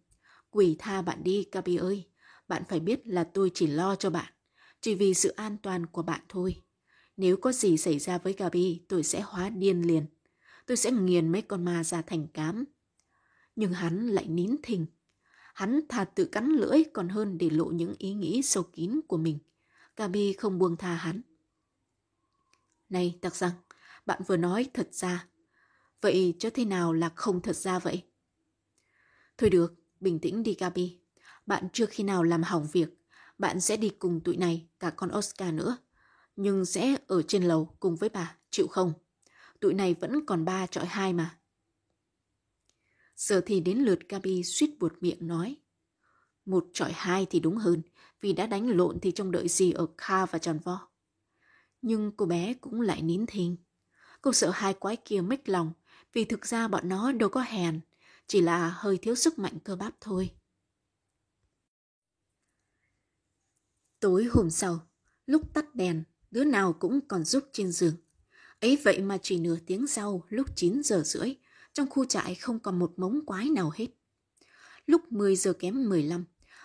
Quỷ 0.50 0.76
tha 0.78 1.02
bạn 1.02 1.24
đi, 1.24 1.46
Gabi 1.52 1.76
ơi. 1.76 2.08
Bạn 2.48 2.62
phải 2.68 2.80
biết 2.80 3.06
là 3.06 3.24
tôi 3.24 3.50
chỉ 3.54 3.66
lo 3.66 3.96
cho 3.96 4.10
bạn. 4.10 4.32
Chỉ 4.80 4.94
vì 4.94 5.14
sự 5.14 5.28
an 5.28 5.56
toàn 5.62 5.86
của 5.86 6.02
bạn 6.02 6.20
thôi. 6.28 6.62
Nếu 7.16 7.36
có 7.36 7.52
gì 7.52 7.76
xảy 7.76 7.98
ra 7.98 8.18
với 8.18 8.32
Gabi, 8.32 8.84
tôi 8.88 9.02
sẽ 9.02 9.20
hóa 9.20 9.48
điên 9.48 9.82
liền. 9.82 10.06
Tôi 10.66 10.76
sẽ 10.76 10.90
nghiền 10.90 11.32
mấy 11.32 11.42
con 11.42 11.64
ma 11.64 11.84
ra 11.84 12.02
thành 12.02 12.28
cám. 12.28 12.64
Nhưng 13.56 13.72
hắn 13.72 14.06
lại 14.06 14.28
nín 14.28 14.56
thình. 14.62 14.86
Hắn 15.54 15.80
thà 15.88 16.04
tự 16.04 16.24
cắn 16.24 16.48
lưỡi 16.48 16.84
còn 16.92 17.08
hơn 17.08 17.38
để 17.38 17.50
lộ 17.50 17.66
những 17.66 17.94
ý 17.98 18.14
nghĩ 18.14 18.42
sâu 18.42 18.62
kín 18.62 19.00
của 19.08 19.16
mình. 19.16 19.38
Gabi 19.96 20.32
không 20.32 20.58
buông 20.58 20.76
tha 20.76 20.94
hắn. 20.94 21.20
Này, 22.88 23.18
Tạc 23.22 23.36
rằng, 23.36 23.52
bạn 24.06 24.22
vừa 24.26 24.36
nói 24.36 24.70
thật 24.74 24.88
ra. 24.94 25.28
Vậy 26.00 26.34
cho 26.38 26.50
thế 26.54 26.64
nào 26.64 26.92
là 26.92 27.08
không 27.16 27.42
thật 27.42 27.56
ra 27.56 27.78
vậy? 27.78 28.02
Thôi 29.38 29.50
được, 29.50 29.74
bình 30.00 30.18
tĩnh 30.18 30.42
đi 30.42 30.54
Gabi. 30.58 31.00
Bạn 31.46 31.68
chưa 31.72 31.86
khi 31.86 32.04
nào 32.04 32.22
làm 32.22 32.42
hỏng 32.42 32.68
việc. 32.72 32.88
Bạn 33.38 33.60
sẽ 33.60 33.76
đi 33.76 33.88
cùng 33.88 34.20
tụi 34.20 34.36
này, 34.36 34.68
cả 34.78 34.90
con 34.90 35.10
Oscar 35.18 35.54
nữa 35.54 35.78
nhưng 36.36 36.64
sẽ 36.64 36.96
ở 37.06 37.22
trên 37.22 37.44
lầu 37.44 37.76
cùng 37.80 37.96
với 37.96 38.08
bà, 38.08 38.36
chịu 38.50 38.66
không? 38.66 38.92
Tụi 39.60 39.74
này 39.74 39.94
vẫn 39.94 40.26
còn 40.26 40.44
ba 40.44 40.66
trọi 40.66 40.86
hai 40.86 41.12
mà. 41.12 41.38
Giờ 43.16 43.42
thì 43.46 43.60
đến 43.60 43.78
lượt 43.78 43.98
Gabi 44.08 44.42
suýt 44.42 44.70
buột 44.78 44.92
miệng 45.00 45.26
nói. 45.26 45.56
Một 46.44 46.66
trọi 46.72 46.92
hai 46.92 47.26
thì 47.30 47.40
đúng 47.40 47.56
hơn, 47.56 47.82
vì 48.20 48.32
đã 48.32 48.46
đánh 48.46 48.68
lộn 48.68 49.00
thì 49.00 49.12
trông 49.12 49.30
đợi 49.30 49.48
gì 49.48 49.72
ở 49.72 49.86
Kha 49.98 50.26
và 50.26 50.38
tròn 50.38 50.58
vo. 50.58 50.88
Nhưng 51.82 52.12
cô 52.16 52.26
bé 52.26 52.54
cũng 52.54 52.80
lại 52.80 53.02
nín 53.02 53.26
thinh. 53.26 53.56
Cô 54.20 54.32
sợ 54.32 54.50
hai 54.50 54.74
quái 54.74 54.96
kia 54.96 55.20
mách 55.20 55.48
lòng, 55.48 55.72
vì 56.12 56.24
thực 56.24 56.46
ra 56.46 56.68
bọn 56.68 56.88
nó 56.88 57.12
đâu 57.12 57.28
có 57.28 57.40
hèn, 57.40 57.80
chỉ 58.26 58.40
là 58.40 58.68
hơi 58.68 58.98
thiếu 58.98 59.14
sức 59.14 59.38
mạnh 59.38 59.58
cơ 59.64 59.76
bắp 59.76 59.94
thôi. 60.00 60.30
Tối 64.00 64.24
hôm 64.30 64.50
sau, 64.50 64.80
lúc 65.26 65.54
tắt 65.54 65.74
đèn, 65.74 66.04
đứa 66.30 66.44
nào 66.44 66.72
cũng 66.72 67.00
còn 67.08 67.24
giúp 67.24 67.44
trên 67.52 67.72
giường. 67.72 67.94
Ấy 68.60 68.78
vậy 68.84 69.00
mà 69.00 69.18
chỉ 69.22 69.38
nửa 69.38 69.56
tiếng 69.66 69.86
sau, 69.86 70.24
lúc 70.28 70.46
9 70.56 70.82
giờ 70.82 71.02
rưỡi, 71.04 71.34
trong 71.72 71.90
khu 71.90 72.04
trại 72.04 72.34
không 72.34 72.60
còn 72.60 72.78
một 72.78 72.92
mống 72.96 73.26
quái 73.26 73.50
nào 73.50 73.70
hết. 73.74 73.86
Lúc 74.86 75.12
10 75.12 75.36
giờ 75.36 75.52
kém 75.52 75.88
15, 75.88 76.24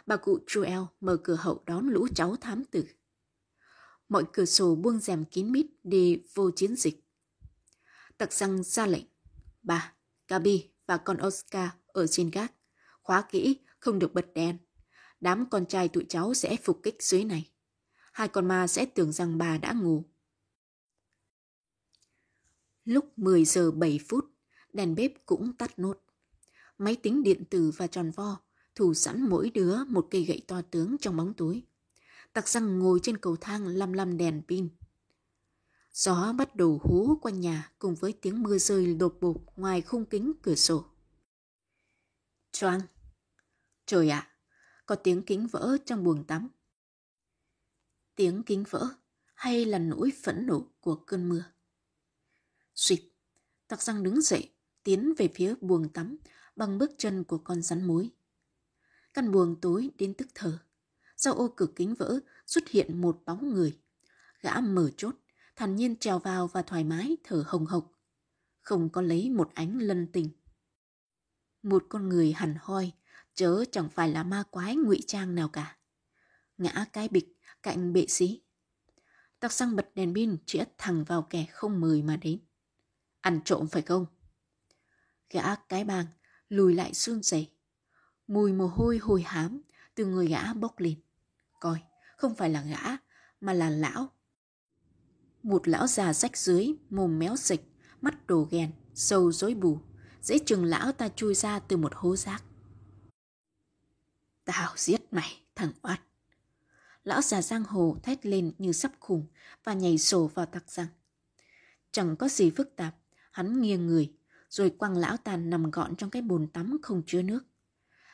bà 0.10 0.18
cụ 0.18 0.40
Joel 0.48 0.86
mở 1.02 1.18
cửa 1.24 1.36
hậu 1.36 1.64
đón 1.66 1.88
lũ 1.88 2.08
cháu 2.16 2.36
thám 2.36 2.66
tử. 2.66 2.86
Mọi 4.10 4.24
cửa 4.34 4.46
sổ 4.46 4.76
buông 4.76 5.00
rèm 5.00 5.26
kín 5.26 5.52
mít 5.52 5.68
để 5.84 6.22
vô 6.34 6.52
chiến 6.52 6.76
dịch. 6.76 7.06
Tặc 8.18 8.34
răng 8.34 8.64
ra 8.64 8.86
lệnh. 8.86 9.06
Bà, 9.62 9.94
Gabi 10.28 10.70
và 10.86 10.98
con 10.98 11.18
Oscar 11.28 11.70
ở 11.88 12.08
trên 12.08 12.30
gác. 12.30 12.54
Khóa 13.02 13.22
kỹ, 13.22 13.60
không 13.80 14.00
được 14.00 14.14
bật 14.14 14.26
đèn. 14.34 14.58
Đám 15.22 15.50
con 15.50 15.66
trai 15.66 15.88
tụi 15.88 16.06
cháu 16.10 16.34
sẽ 16.34 16.58
phục 16.64 16.80
kích 16.84 17.04
dưới 17.04 17.24
này. 17.24 17.52
Hai 18.12 18.28
con 18.28 18.48
ma 18.48 18.68
sẽ 18.68 18.86
tưởng 18.86 19.12
rằng 19.12 19.38
bà 19.38 19.58
đã 19.58 19.74
ngủ. 19.74 20.04
Lúc 22.86 23.20
10 23.20 23.46
giờ 23.46 23.72
7 23.72 24.00
phút, 24.10 24.26
đèn 24.74 24.96
bếp 24.96 25.12
cũng 25.26 25.54
tắt 25.58 25.80
nốt. 25.80 26.04
Máy 26.78 26.96
tính 26.96 27.24
điện 27.24 27.46
tử 27.46 27.72
và 27.78 27.88
tròn 27.88 28.12
vo 28.12 28.38
thủ 28.80 28.94
sẵn 28.94 29.30
mỗi 29.30 29.50
đứa 29.50 29.84
một 29.84 30.08
cây 30.12 30.24
gậy 30.24 30.42
to 30.48 30.62
tướng 30.62 30.98
trong 30.98 31.18
bóng 31.18 31.34
túi. 31.34 31.64
Tặc 32.34 32.50
răng 32.50 32.80
ngồi 32.80 33.00
trên 33.04 33.18
cầu 33.18 33.36
thang 33.36 33.68
lăm 33.68 33.94
lăm 33.94 34.18
đèn 34.18 34.42
pin. 34.48 34.70
Gió 35.94 36.34
bắt 36.34 36.56
đầu 36.56 36.80
hú 36.84 37.20
quanh 37.22 37.40
nhà 37.40 37.72
cùng 37.80 37.96
với 37.96 38.14
tiếng 38.22 38.44
mưa 38.44 38.58
rơi 38.58 38.96
đột 38.96 39.18
bột 39.22 39.36
ngoài 39.56 39.82
khung 39.82 40.06
kính 40.06 40.34
cửa 40.42 40.56
sổ. 40.56 40.86
Choang! 42.52 42.82
Trời 43.86 44.10
ạ! 44.10 44.20
À, 44.20 44.32
có 44.86 44.96
tiếng 44.96 45.24
kính 45.24 45.48
vỡ 45.48 45.78
trong 45.86 46.04
buồng 46.04 46.24
tắm. 46.24 46.50
Tiếng 48.16 48.44
kính 48.44 48.64
vỡ 48.70 48.88
hay 49.36 49.66
là 49.66 49.80
nỗi 49.80 50.12
phẫn 50.24 50.48
nộ 50.48 50.68
của 50.82 50.96
cơn 50.96 51.30
mưa. 51.30 51.44
Suýt! 52.76 53.12
Tặc 53.68 53.82
răng 53.82 54.04
đứng 54.04 54.22
dậy, 54.22 54.50
tiến 54.84 55.14
về 55.18 55.30
phía 55.36 55.56
buồng 55.62 55.90
tắm 55.90 56.18
bằng 56.56 56.78
bước 56.78 56.92
chân 56.98 57.24
của 57.24 57.38
con 57.38 57.62
rắn 57.62 57.88
mối. 57.88 58.12
Căn 59.14 59.32
buồng 59.32 59.62
tối 59.62 59.90
đến 59.98 60.14
tức 60.14 60.28
thở. 60.36 60.60
Sau 61.18 61.34
ô 61.34 61.54
cửa 61.56 61.68
kính 61.76 61.96
vỡ 61.96 62.20
xuất 62.46 62.68
hiện 62.68 63.02
một 63.02 63.22
bóng 63.26 63.54
người. 63.54 63.80
Gã 64.42 64.62
mở 64.62 64.90
chốt, 64.98 65.16
thản 65.56 65.76
nhiên 65.76 65.96
trèo 65.96 66.20
vào 66.20 66.48
và 66.48 66.62
thoải 66.62 66.84
mái 66.84 67.18
thở 67.24 67.44
hồng 67.48 67.66
hộc. 67.66 67.92
Không 68.62 68.90
có 68.90 69.02
lấy 69.02 69.30
một 69.30 69.52
ánh 69.54 69.80
lân 69.80 70.08
tình. 70.12 70.30
Một 71.64 71.86
con 71.90 72.10
người 72.10 72.34
hẳn 72.34 72.56
hoi, 72.60 72.92
chớ 73.34 73.66
chẳng 73.72 73.90
phải 73.90 74.10
là 74.10 74.24
ma 74.24 74.44
quái 74.52 74.76
ngụy 74.76 75.00
trang 75.08 75.36
nào 75.36 75.50
cả. 75.50 75.78
Ngã 76.58 76.86
cái 76.94 77.08
bịch 77.08 77.38
cạnh 77.64 77.94
bệ 77.94 78.06
sĩ. 78.08 78.42
Tặc 79.40 79.52
xăng 79.52 79.76
bật 79.76 79.92
đèn 79.96 80.14
pin 80.16 80.38
chĩa 80.46 80.64
thẳng 80.78 81.04
vào 81.04 81.22
kẻ 81.22 81.46
không 81.52 81.82
mời 81.82 82.02
mà 82.02 82.18
đến. 82.18 82.40
Ăn 83.22 83.42
trộm 83.46 83.68
phải 83.68 83.82
không? 83.82 84.06
Gã 85.30 85.56
cái 85.56 85.84
bàng 85.84 86.06
lùi 86.50 86.74
lại 86.74 86.94
xương 86.94 87.22
rẩy 87.24 87.52
Mùi 88.30 88.54
mồ 88.54 88.68
hôi 88.68 88.98
hồi 88.98 89.22
hám 89.22 89.62
từ 89.96 90.06
người 90.06 90.28
gã 90.28 90.54
bốc 90.54 90.80
lên. 90.80 90.96
Coi, 91.60 91.80
không 92.18 92.36
phải 92.36 92.50
là 92.50 92.62
gã, 92.62 92.98
mà 93.42 93.54
là 93.54 93.70
lão. 93.70 94.10
Một 95.44 95.68
lão 95.68 95.88
già 95.88 96.14
rách 96.14 96.38
dưới, 96.38 96.74
mồm 96.90 97.20
méo 97.20 97.36
dịch, 97.38 97.62
mắt 98.02 98.28
đồ 98.28 98.48
ghen, 98.52 98.72
sâu 98.94 99.32
rối 99.32 99.54
bù. 99.54 99.80
Dễ 100.22 100.40
chừng 100.46 100.64
lão 100.64 100.92
ta 100.92 101.10
chui 101.16 101.36
ra 101.36 101.60
từ 101.60 101.78
một 101.78 101.92
hố 101.96 102.16
rác. 102.16 102.44
Tao 104.46 104.74
giết 104.76 105.14
mày, 105.14 105.42
thằng 105.56 105.72
oát. 105.82 106.02
Lão 107.04 107.22
già 107.22 107.42
giang 107.42 107.64
hồ 107.64 107.98
thét 108.04 108.26
lên 108.26 108.52
như 108.58 108.72
sắp 108.72 108.92
khủng 109.00 109.26
và 109.64 109.74
nhảy 109.74 109.98
sổ 109.98 110.28
vào 110.28 110.46
tặc 110.46 110.72
răng. 110.72 110.88
Chẳng 111.92 112.16
có 112.16 112.28
gì 112.28 112.50
phức 112.50 112.76
tạp, 112.76 112.96
hắn 113.32 113.62
nghiêng 113.62 113.88
người, 113.88 114.14
rồi 114.50 114.70
quăng 114.70 114.98
lão 114.98 115.18
tàn 115.18 115.50
nằm 115.50 115.72
gọn 115.72 115.96
trong 115.96 116.10
cái 116.10 116.22
bồn 116.22 116.48
tắm 116.48 116.78
không 116.82 117.02
chứa 117.06 117.22
nước. 117.22 117.46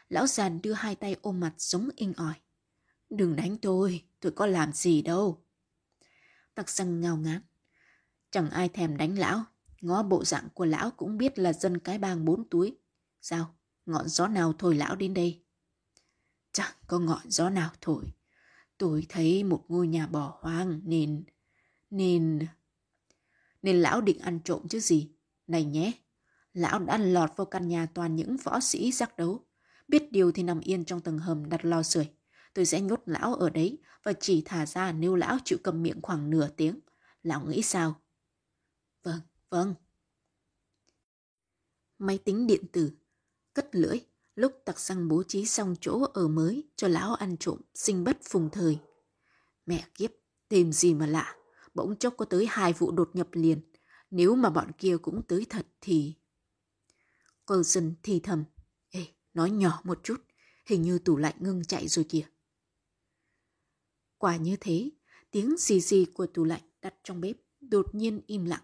Lão 0.09 0.27
giàn 0.27 0.61
đưa 0.61 0.73
hai 0.73 0.95
tay 0.95 1.15
ôm 1.21 1.39
mặt 1.39 1.53
giống 1.57 1.89
inh 1.95 2.13
ỏi. 2.13 2.33
Đừng 3.09 3.35
đánh 3.35 3.57
tôi, 3.57 4.03
tôi 4.19 4.31
có 4.31 4.45
làm 4.45 4.73
gì 4.73 5.01
đâu. 5.01 5.45
Tặc 6.55 6.69
răng 6.69 7.01
ngao 7.01 7.17
ngán. 7.17 7.41
Chẳng 8.31 8.49
ai 8.49 8.69
thèm 8.69 8.97
đánh 8.97 9.17
lão, 9.17 9.43
ngó 9.81 10.03
bộ 10.03 10.25
dạng 10.25 10.47
của 10.53 10.65
lão 10.65 10.91
cũng 10.91 11.17
biết 11.17 11.39
là 11.39 11.53
dân 11.53 11.77
cái 11.77 11.97
bang 11.97 12.25
bốn 12.25 12.49
túi. 12.49 12.77
Sao, 13.21 13.55
ngọn 13.85 14.07
gió 14.07 14.27
nào 14.27 14.53
thổi 14.53 14.75
lão 14.75 14.95
đến 14.95 15.13
đây? 15.13 15.43
Chẳng 16.51 16.73
có 16.87 16.99
ngọn 16.99 17.21
gió 17.29 17.49
nào 17.49 17.71
thổi. 17.81 18.05
Tôi 18.77 19.05
thấy 19.09 19.43
một 19.43 19.65
ngôi 19.67 19.87
nhà 19.87 20.07
bỏ 20.07 20.37
hoang 20.41 20.81
nên... 20.83 21.23
Nên... 21.89 22.47
Nên 23.61 23.81
lão 23.81 24.01
định 24.01 24.19
ăn 24.19 24.39
trộm 24.43 24.67
chứ 24.69 24.79
gì. 24.79 25.11
Này 25.47 25.63
nhé, 25.63 25.91
lão 26.53 26.79
đã 26.79 26.97
lọt 26.97 27.31
vào 27.35 27.45
căn 27.45 27.67
nhà 27.67 27.85
toàn 27.93 28.15
những 28.15 28.37
võ 28.37 28.59
sĩ 28.59 28.91
giác 28.91 29.17
đấu. 29.17 29.44
Biết 29.87 30.11
điều 30.11 30.31
thì 30.31 30.43
nằm 30.43 30.59
yên 30.59 30.85
trong 30.85 31.01
tầng 31.01 31.19
hầm 31.19 31.49
đặt 31.49 31.65
lò 31.65 31.83
sưởi. 31.83 32.09
Tôi 32.53 32.65
sẽ 32.65 32.81
nhốt 32.81 33.01
lão 33.05 33.35
ở 33.35 33.49
đấy 33.49 33.77
và 34.03 34.13
chỉ 34.13 34.41
thả 34.45 34.65
ra 34.65 34.91
nếu 34.91 35.15
lão 35.15 35.37
chịu 35.45 35.57
cầm 35.63 35.83
miệng 35.83 36.01
khoảng 36.01 36.29
nửa 36.29 36.47
tiếng. 36.57 36.79
Lão 37.23 37.45
nghĩ 37.45 37.61
sao? 37.61 38.01
Vâng, 39.03 39.19
vâng. 39.49 39.75
Máy 41.99 42.17
tính 42.17 42.47
điện 42.47 42.67
tử, 42.71 42.91
cất 43.53 43.75
lưỡi, 43.75 43.99
lúc 44.35 44.61
tặc 44.65 44.79
xăng 44.79 45.07
bố 45.07 45.23
trí 45.23 45.45
xong 45.45 45.75
chỗ 45.81 46.05
ở 46.13 46.27
mới 46.27 46.63
cho 46.75 46.87
lão 46.87 47.13
ăn 47.13 47.37
trộm, 47.37 47.61
sinh 47.73 48.03
bất 48.03 48.17
phùng 48.23 48.49
thời. 48.49 48.79
Mẹ 49.65 49.85
kiếp, 49.95 50.11
tìm 50.47 50.71
gì 50.71 50.93
mà 50.93 51.07
lạ, 51.07 51.35
bỗng 51.73 51.95
chốc 51.95 52.13
có 52.17 52.25
tới 52.25 52.47
hai 52.49 52.73
vụ 52.73 52.91
đột 52.91 53.09
nhập 53.13 53.27
liền. 53.31 53.61
Nếu 54.11 54.35
mà 54.35 54.49
bọn 54.49 54.71
kia 54.77 54.97
cũng 55.01 55.21
tới 55.27 55.45
thật 55.49 55.65
thì... 55.81 56.13
Coulson 57.45 57.93
thì 58.03 58.19
thầm. 58.19 58.43
Nói 59.35 59.51
nhỏ 59.51 59.81
một 59.83 59.99
chút, 60.03 60.23
hình 60.65 60.81
như 60.81 60.99
tủ 60.99 61.17
lạnh 61.17 61.35
ngưng 61.39 61.63
chạy 61.63 61.87
rồi 61.87 62.05
kìa. 62.09 62.25
Quả 64.17 64.35
như 64.35 64.55
thế, 64.59 64.89
tiếng 65.31 65.57
xì 65.57 65.81
xì 65.81 66.05
của 66.05 66.25
tủ 66.25 66.43
lạnh 66.43 66.61
đặt 66.81 66.93
trong 67.03 67.21
bếp 67.21 67.35
đột 67.61 67.95
nhiên 67.95 68.21
im 68.27 68.45
lặng. 68.45 68.63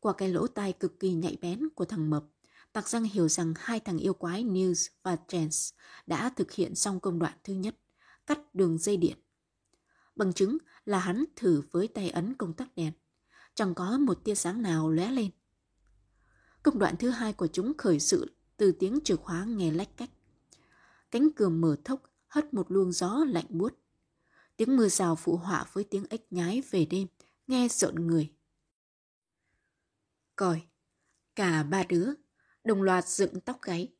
Qua 0.00 0.12
cái 0.12 0.28
lỗ 0.28 0.46
tai 0.46 0.72
cực 0.72 1.00
kỳ 1.00 1.12
nhạy 1.12 1.36
bén 1.40 1.68
của 1.74 1.84
thằng 1.84 2.10
Mập, 2.10 2.24
Tạc 2.72 2.88
Răng 2.88 3.04
hiểu 3.04 3.28
rằng 3.28 3.54
hai 3.56 3.80
thằng 3.80 3.98
yêu 3.98 4.14
quái 4.14 4.44
News 4.44 4.88
và 5.02 5.16
Chance 5.28 5.58
đã 6.06 6.30
thực 6.36 6.52
hiện 6.52 6.74
xong 6.74 7.00
công 7.00 7.18
đoạn 7.18 7.38
thứ 7.44 7.52
nhất, 7.52 7.76
cắt 8.26 8.54
đường 8.54 8.78
dây 8.78 8.96
điện. 8.96 9.16
Bằng 10.16 10.32
chứng 10.32 10.58
là 10.84 10.98
hắn 10.98 11.24
thử 11.36 11.62
với 11.70 11.88
tay 11.88 12.10
ấn 12.10 12.34
công 12.34 12.52
tắc 12.52 12.74
đèn. 12.76 12.92
Chẳng 13.54 13.74
có 13.74 13.98
một 13.98 14.24
tia 14.24 14.34
sáng 14.34 14.62
nào 14.62 14.90
lóe 14.90 15.10
lên. 15.10 15.30
Công 16.62 16.78
đoạn 16.78 16.96
thứ 16.96 17.10
hai 17.10 17.32
của 17.32 17.46
chúng 17.46 17.76
khởi 17.78 18.00
sự 18.00 18.37
từ 18.58 18.72
tiếng 18.72 18.98
chìa 19.04 19.16
khóa 19.16 19.44
nghe 19.44 19.70
lách 19.70 19.96
cách. 19.96 20.10
Cánh 21.10 21.28
cửa 21.36 21.48
mở 21.48 21.76
thốc 21.84 22.02
hất 22.26 22.54
một 22.54 22.70
luồng 22.70 22.92
gió 22.92 23.24
lạnh 23.28 23.46
buốt. 23.48 23.74
Tiếng 24.56 24.76
mưa 24.76 24.88
rào 24.88 25.16
phụ 25.16 25.36
họa 25.36 25.66
với 25.72 25.84
tiếng 25.84 26.04
ếch 26.10 26.32
nhái 26.32 26.62
về 26.70 26.84
đêm, 26.84 27.06
nghe 27.46 27.68
rợn 27.70 28.06
người. 28.06 28.32
Còi, 30.36 30.62
cả 31.36 31.62
ba 31.62 31.82
đứa, 31.82 32.10
đồng 32.64 32.82
loạt 32.82 33.08
dựng 33.08 33.40
tóc 33.40 33.62
gáy. 33.62 33.92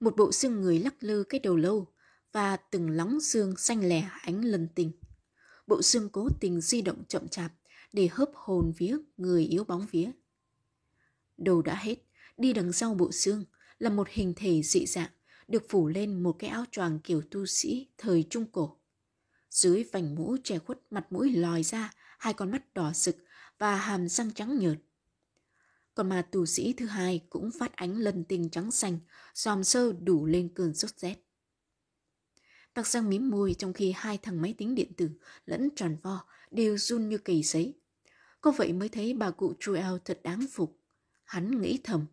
Một 0.00 0.16
bộ 0.16 0.32
xương 0.32 0.60
người 0.60 0.78
lắc 0.78 0.94
lư 1.00 1.24
cái 1.28 1.40
đầu 1.40 1.56
lâu 1.56 1.92
và 2.32 2.56
từng 2.56 2.90
lóng 2.90 3.20
xương 3.20 3.56
xanh 3.56 3.88
lẻ 3.88 4.10
ánh 4.22 4.44
lần 4.44 4.68
tình. 4.74 4.92
Bộ 5.66 5.82
xương 5.82 6.08
cố 6.08 6.28
tình 6.40 6.60
di 6.60 6.82
động 6.82 7.04
chậm 7.08 7.28
chạp 7.28 7.52
để 7.92 8.08
hớp 8.12 8.30
hồn 8.34 8.72
vía 8.76 8.96
người 9.16 9.44
yếu 9.44 9.64
bóng 9.64 9.86
vía. 9.90 10.10
Đầu 11.36 11.62
đã 11.62 11.74
hết, 11.74 11.96
đi 12.36 12.52
đằng 12.52 12.72
sau 12.72 12.94
bộ 12.94 13.12
xương 13.12 13.44
là 13.78 13.90
một 13.90 14.08
hình 14.10 14.32
thể 14.36 14.62
dị 14.62 14.86
dạng 14.86 15.10
được 15.48 15.64
phủ 15.68 15.88
lên 15.88 16.22
một 16.22 16.36
cái 16.38 16.50
áo 16.50 16.64
choàng 16.72 16.98
kiểu 16.98 17.22
tu 17.30 17.46
sĩ 17.46 17.88
thời 17.98 18.24
Trung 18.30 18.46
Cổ. 18.52 18.76
Dưới 19.50 19.84
vành 19.92 20.14
mũ 20.14 20.36
che 20.44 20.58
khuất 20.58 20.78
mặt 20.90 21.12
mũi 21.12 21.32
lòi 21.32 21.62
ra, 21.62 21.92
hai 22.18 22.32
con 22.34 22.50
mắt 22.50 22.74
đỏ 22.74 22.92
sực 22.92 23.16
và 23.58 23.76
hàm 23.76 24.08
răng 24.08 24.30
trắng 24.32 24.58
nhợt. 24.58 24.78
Còn 25.94 26.08
mà 26.08 26.22
tù 26.22 26.46
sĩ 26.46 26.72
thứ 26.72 26.86
hai 26.86 27.24
cũng 27.30 27.50
phát 27.58 27.76
ánh 27.76 27.98
lân 27.98 28.24
tinh 28.24 28.48
trắng 28.50 28.70
xanh, 28.70 28.98
dòm 29.34 29.64
sơ 29.64 29.92
đủ 29.92 30.26
lên 30.26 30.48
cơn 30.54 30.74
sốt 30.74 30.90
rét. 30.96 31.14
Tặc 32.74 32.86
răng 32.86 33.08
mím 33.08 33.30
môi 33.30 33.54
trong 33.58 33.72
khi 33.72 33.92
hai 33.96 34.18
thằng 34.18 34.42
máy 34.42 34.54
tính 34.58 34.74
điện 34.74 34.92
tử 34.96 35.10
lẫn 35.46 35.68
tròn 35.76 35.96
vo 36.02 36.24
đều 36.50 36.78
run 36.78 37.08
như 37.08 37.18
cầy 37.18 37.42
sấy. 37.42 37.74
Có 38.40 38.50
vậy 38.50 38.72
mới 38.72 38.88
thấy 38.88 39.14
bà 39.14 39.30
cụ 39.30 39.54
Truel 39.60 39.96
thật 40.04 40.20
đáng 40.22 40.46
phục. 40.52 40.78
Hắn 41.24 41.60
nghĩ 41.60 41.80
thầm. 41.84 42.06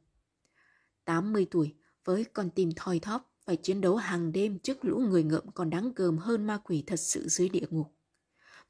80 1.05 1.47
tuổi 1.51 1.75
với 2.03 2.25
con 2.33 2.49
tim 2.49 2.71
thoi 2.75 2.99
thóp 2.99 3.33
phải 3.45 3.55
chiến 3.55 3.81
đấu 3.81 3.95
hàng 3.95 4.31
đêm 4.31 4.59
trước 4.59 4.85
lũ 4.85 4.99
người 4.99 5.23
ngợm 5.23 5.51
còn 5.51 5.69
đáng 5.69 5.91
gờm 5.95 6.17
hơn 6.17 6.47
ma 6.47 6.57
quỷ 6.63 6.83
thật 6.87 6.99
sự 6.99 7.27
dưới 7.27 7.49
địa 7.49 7.65
ngục. 7.69 7.95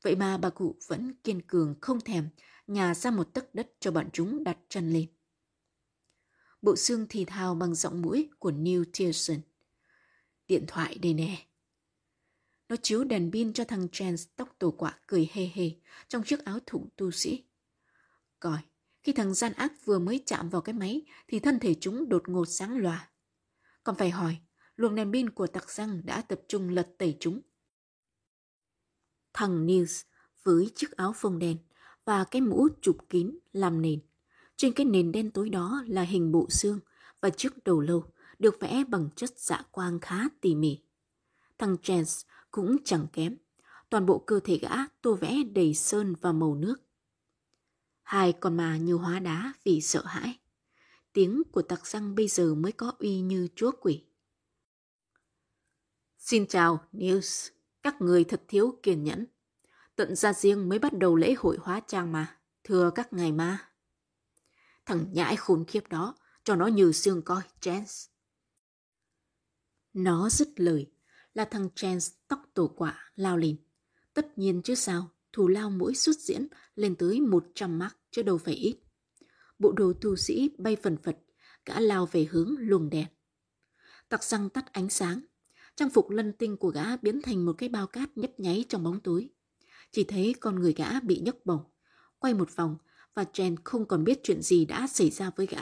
Vậy 0.02 0.16
mà 0.16 0.38
bà 0.38 0.50
cụ 0.50 0.76
vẫn 0.88 1.14
kiên 1.24 1.42
cường 1.42 1.76
không 1.82 2.02
thèm 2.02 2.30
nhà 2.68 2.96
ra 2.96 3.12
một 3.12 3.34
tấc 3.34 3.56
đất 3.56 3.72
cho 3.80 3.92
bọn 3.92 4.10
chúng 4.14 4.44
đặt 4.44 4.58
chân 4.70 4.94
lên. 4.94 5.08
Bộ 6.62 6.76
xương 6.76 7.06
thì 7.10 7.26
thào 7.26 7.56
bằng 7.56 7.76
giọng 7.76 8.02
mũi 8.02 8.30
của 8.40 8.52
Neil 8.52 8.84
Pearson. 9.00 9.38
Điện 10.48 10.66
thoại 10.68 10.98
đây 10.98 11.14
nè. 11.14 11.48
Nó 12.70 12.76
chiếu 12.82 13.04
đèn 13.04 13.32
pin 13.32 13.54
cho 13.54 13.64
thằng 13.64 13.88
Chance 13.92 14.24
tóc 14.36 14.56
tổ 14.60 14.72
quả 14.72 15.00
cười 15.08 15.30
hê 15.34 15.50
hê 15.54 15.72
trong 16.08 16.24
chiếc 16.24 16.46
áo 16.46 16.60
thụng 16.66 16.90
tu 16.96 17.12
sĩ. 17.12 17.44
Coi, 18.40 18.60
khi 19.04 19.14
thằng 19.14 19.34
gian 19.34 19.54
ác 19.54 19.74
vừa 19.86 20.00
mới 20.00 20.24
chạm 20.26 20.50
vào 20.50 20.62
cái 20.62 20.74
máy 20.74 21.02
thì 21.28 21.40
thân 21.40 21.60
thể 21.60 21.76
chúng 21.80 22.10
đột 22.10 22.30
ngột 22.30 22.46
sáng 22.46 22.78
lòa. 22.78 23.10
Còn 23.84 23.96
phải 23.96 24.10
hỏi, 24.10 24.38
luồng 24.76 24.96
đèn 24.96 25.12
pin 25.12 25.30
của 25.30 25.48
tặc 25.48 25.70
răng 25.70 26.02
đã 26.06 26.22
tập 26.22 26.42
trung 26.48 26.70
lật 26.70 26.90
tẩy 26.98 27.18
chúng. 27.20 27.42
Thằng 29.34 29.66
Nils 29.66 30.02
với 30.44 30.72
chiếc 30.76 30.92
áo 30.92 31.14
phông 31.16 31.40
đen 31.40 31.58
và 32.06 32.24
cái 32.24 32.42
mũ 32.42 32.68
chụp 32.82 32.98
kín 33.10 33.38
làm 33.54 33.82
nền, 33.82 34.00
Trên 34.56 34.74
cái 34.74 34.86
nền 34.86 35.12
đen 35.12 35.32
tối 35.32 35.50
đó 35.50 35.84
là 35.88 36.02
hình 36.02 36.32
bộ 36.32 36.48
xương 36.50 36.80
và 37.20 37.30
chiếc 37.30 37.64
đầu 37.64 37.82
lâu 37.82 38.04
được 38.40 38.60
vẽ 38.60 38.84
bằng 38.88 39.10
chất 39.16 39.30
dạ 39.38 39.62
quang 39.72 40.00
khá 40.00 40.28
tỉ 40.42 40.56
mỉ. 40.56 40.80
Thằng 41.58 41.78
Chance 41.84 42.12
cũng 42.52 42.78
chẳng 42.86 43.08
kém. 43.14 43.38
Toàn 43.90 44.06
bộ 44.06 44.20
cơ 44.20 44.40
thể 44.40 44.58
gã 44.58 44.70
tô 45.02 45.14
vẽ 45.14 45.44
đầy 45.54 45.74
sơn 45.74 46.16
và 46.22 46.32
màu 46.32 46.56
nước. 46.56 46.76
Hai 48.14 48.34
con 48.34 48.58
mà 48.58 48.78
như 48.78 48.94
hóa 48.94 49.20
đá 49.20 49.54
vì 49.64 49.82
sợ 49.82 50.06
hãi. 50.06 50.40
Tiếng 51.14 51.44
của 51.52 51.62
tặc 51.62 51.88
răng 51.88 52.16
bây 52.16 52.28
giờ 52.28 52.56
mới 52.56 52.72
có 52.72 52.94
uy 53.00 53.20
như 53.20 53.48
chúa 53.56 53.72
quỷ. 53.82 54.04
Xin 56.18 56.48
chào, 56.48 56.88
News. 56.92 57.50
Các 57.82 58.02
người 58.02 58.24
thật 58.24 58.42
thiếu 58.48 58.80
kiên 58.84 59.04
nhẫn. 59.04 59.26
Tận 59.96 60.16
ra 60.16 60.34
riêng 60.34 60.70
mới 60.70 60.80
bắt 60.80 60.94
đầu 60.94 61.16
lễ 61.16 61.34
hội 61.38 61.58
hóa 61.62 61.80
trang 61.88 62.12
mà. 62.12 62.40
Thưa 62.64 62.92
các 62.96 63.14
ngài 63.14 63.32
ma. 63.32 63.70
Thằng 64.86 65.06
nhãi 65.14 65.36
khốn 65.36 65.66
khiếp 65.68 65.88
đó, 65.90 66.16
cho 66.44 66.56
nó 66.56 66.68
như 66.68 66.92
xương 66.92 67.22
coi, 67.22 67.42
Chance. 67.60 67.94
Nó 69.94 70.30
dứt 70.30 70.50
lời, 70.56 70.92
là 71.34 71.46
thằng 71.46 71.70
Chance 71.76 72.08
tóc 72.28 72.42
tổ 72.54 72.68
quả 72.68 73.12
lao 73.16 73.38
lên. 73.38 73.58
Tất 74.14 74.38
nhiên 74.38 74.62
chứ 74.62 74.76
sao, 74.76 75.10
thù 75.34 75.48
lao 75.48 75.70
mỗi 75.70 75.96
xuất 75.96 76.16
diễn 76.20 76.48
lên 76.76 76.96
tới 76.96 77.22
100 77.22 77.80
mark 77.80 77.96
chứ 78.12 78.22
đâu 78.22 78.38
phải 78.38 78.54
ít. 78.54 78.76
Bộ 79.60 79.72
đồ 79.72 79.94
tu 80.02 80.16
sĩ 80.16 80.52
bay 80.58 80.78
phần 80.84 80.98
phật, 81.04 81.18
gã 81.66 81.80
lao 81.80 82.06
về 82.12 82.28
hướng 82.32 82.56
luồng 82.60 82.90
đèn. 82.90 83.08
Tặc 84.10 84.24
răng 84.24 84.50
tắt 84.50 84.74
ánh 84.74 84.90
sáng, 84.90 85.26
trang 85.76 85.90
phục 85.90 86.10
lân 86.10 86.34
tinh 86.34 86.58
của 86.58 86.70
gã 86.70 86.98
biến 86.98 87.22
thành 87.22 87.46
một 87.46 87.54
cái 87.58 87.70
bao 87.70 87.88
cát 87.88 88.18
nhấp 88.18 88.40
nháy 88.40 88.66
trong 88.70 88.84
bóng 88.84 89.00
tối. 89.00 89.30
Chỉ 89.92 90.04
thấy 90.04 90.36
con 90.40 90.60
người 90.60 90.74
gã 90.74 91.00
bị 91.00 91.20
nhấc 91.20 91.46
bổng, 91.46 91.64
quay 92.20 92.34
một 92.34 92.56
vòng 92.56 92.78
và 93.14 93.26
Jen 93.34 93.56
không 93.64 93.88
còn 93.88 94.04
biết 94.04 94.20
chuyện 94.24 94.42
gì 94.42 94.66
đã 94.66 94.88
xảy 94.88 95.10
ra 95.10 95.32
với 95.36 95.46
gã. 95.46 95.62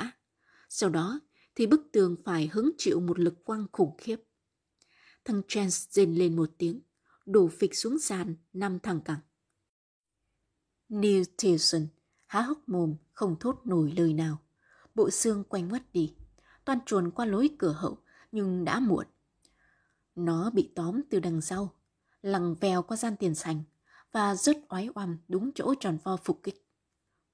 Sau 0.69 0.89
đó 0.89 1.19
thì 1.55 1.67
bức 1.67 1.81
tường 1.91 2.15
phải 2.25 2.49
hứng 2.53 2.71
chịu 2.77 2.99
một 2.99 3.19
lực 3.19 3.45
quang 3.45 3.65
khủng 3.71 3.97
khiếp. 3.97 4.15
Thằng 5.25 5.41
chen 5.47 5.69
rên 5.69 6.15
lên 6.15 6.35
một 6.35 6.49
tiếng, 6.57 6.81
đổ 7.25 7.47
phịch 7.47 7.75
xuống 7.75 7.99
sàn, 7.99 8.35
nằm 8.53 8.79
thẳng 8.79 9.01
cẳng. 9.05 9.19
Neil 10.91 11.24
Tilson 11.38 11.88
há 12.27 12.41
hốc 12.41 12.69
mồm, 12.69 12.95
không 13.13 13.36
thốt 13.39 13.62
nổi 13.65 13.93
lời 13.98 14.13
nào. 14.13 14.38
Bộ 14.95 15.10
xương 15.10 15.43
quanh 15.43 15.69
mất 15.69 15.93
đi, 15.93 16.15
toan 16.65 16.79
chuồn 16.86 17.12
qua 17.12 17.25
lối 17.25 17.50
cửa 17.60 17.71
hậu, 17.71 17.98
nhưng 18.31 18.65
đã 18.65 18.79
muộn. 18.79 19.05
Nó 20.15 20.50
bị 20.50 20.71
tóm 20.75 21.01
từ 21.10 21.19
đằng 21.19 21.41
sau, 21.41 21.74
lằng 22.21 22.55
vèo 22.55 22.81
qua 22.81 22.98
gian 22.98 23.15
tiền 23.15 23.36
sành 23.36 23.63
và 24.12 24.36
rớt 24.36 24.57
oái 24.69 24.89
oăm 24.95 25.17
đúng 25.27 25.51
chỗ 25.55 25.74
tròn 25.79 25.98
vo 26.03 26.17
phục 26.17 26.39
kích. 26.43 26.67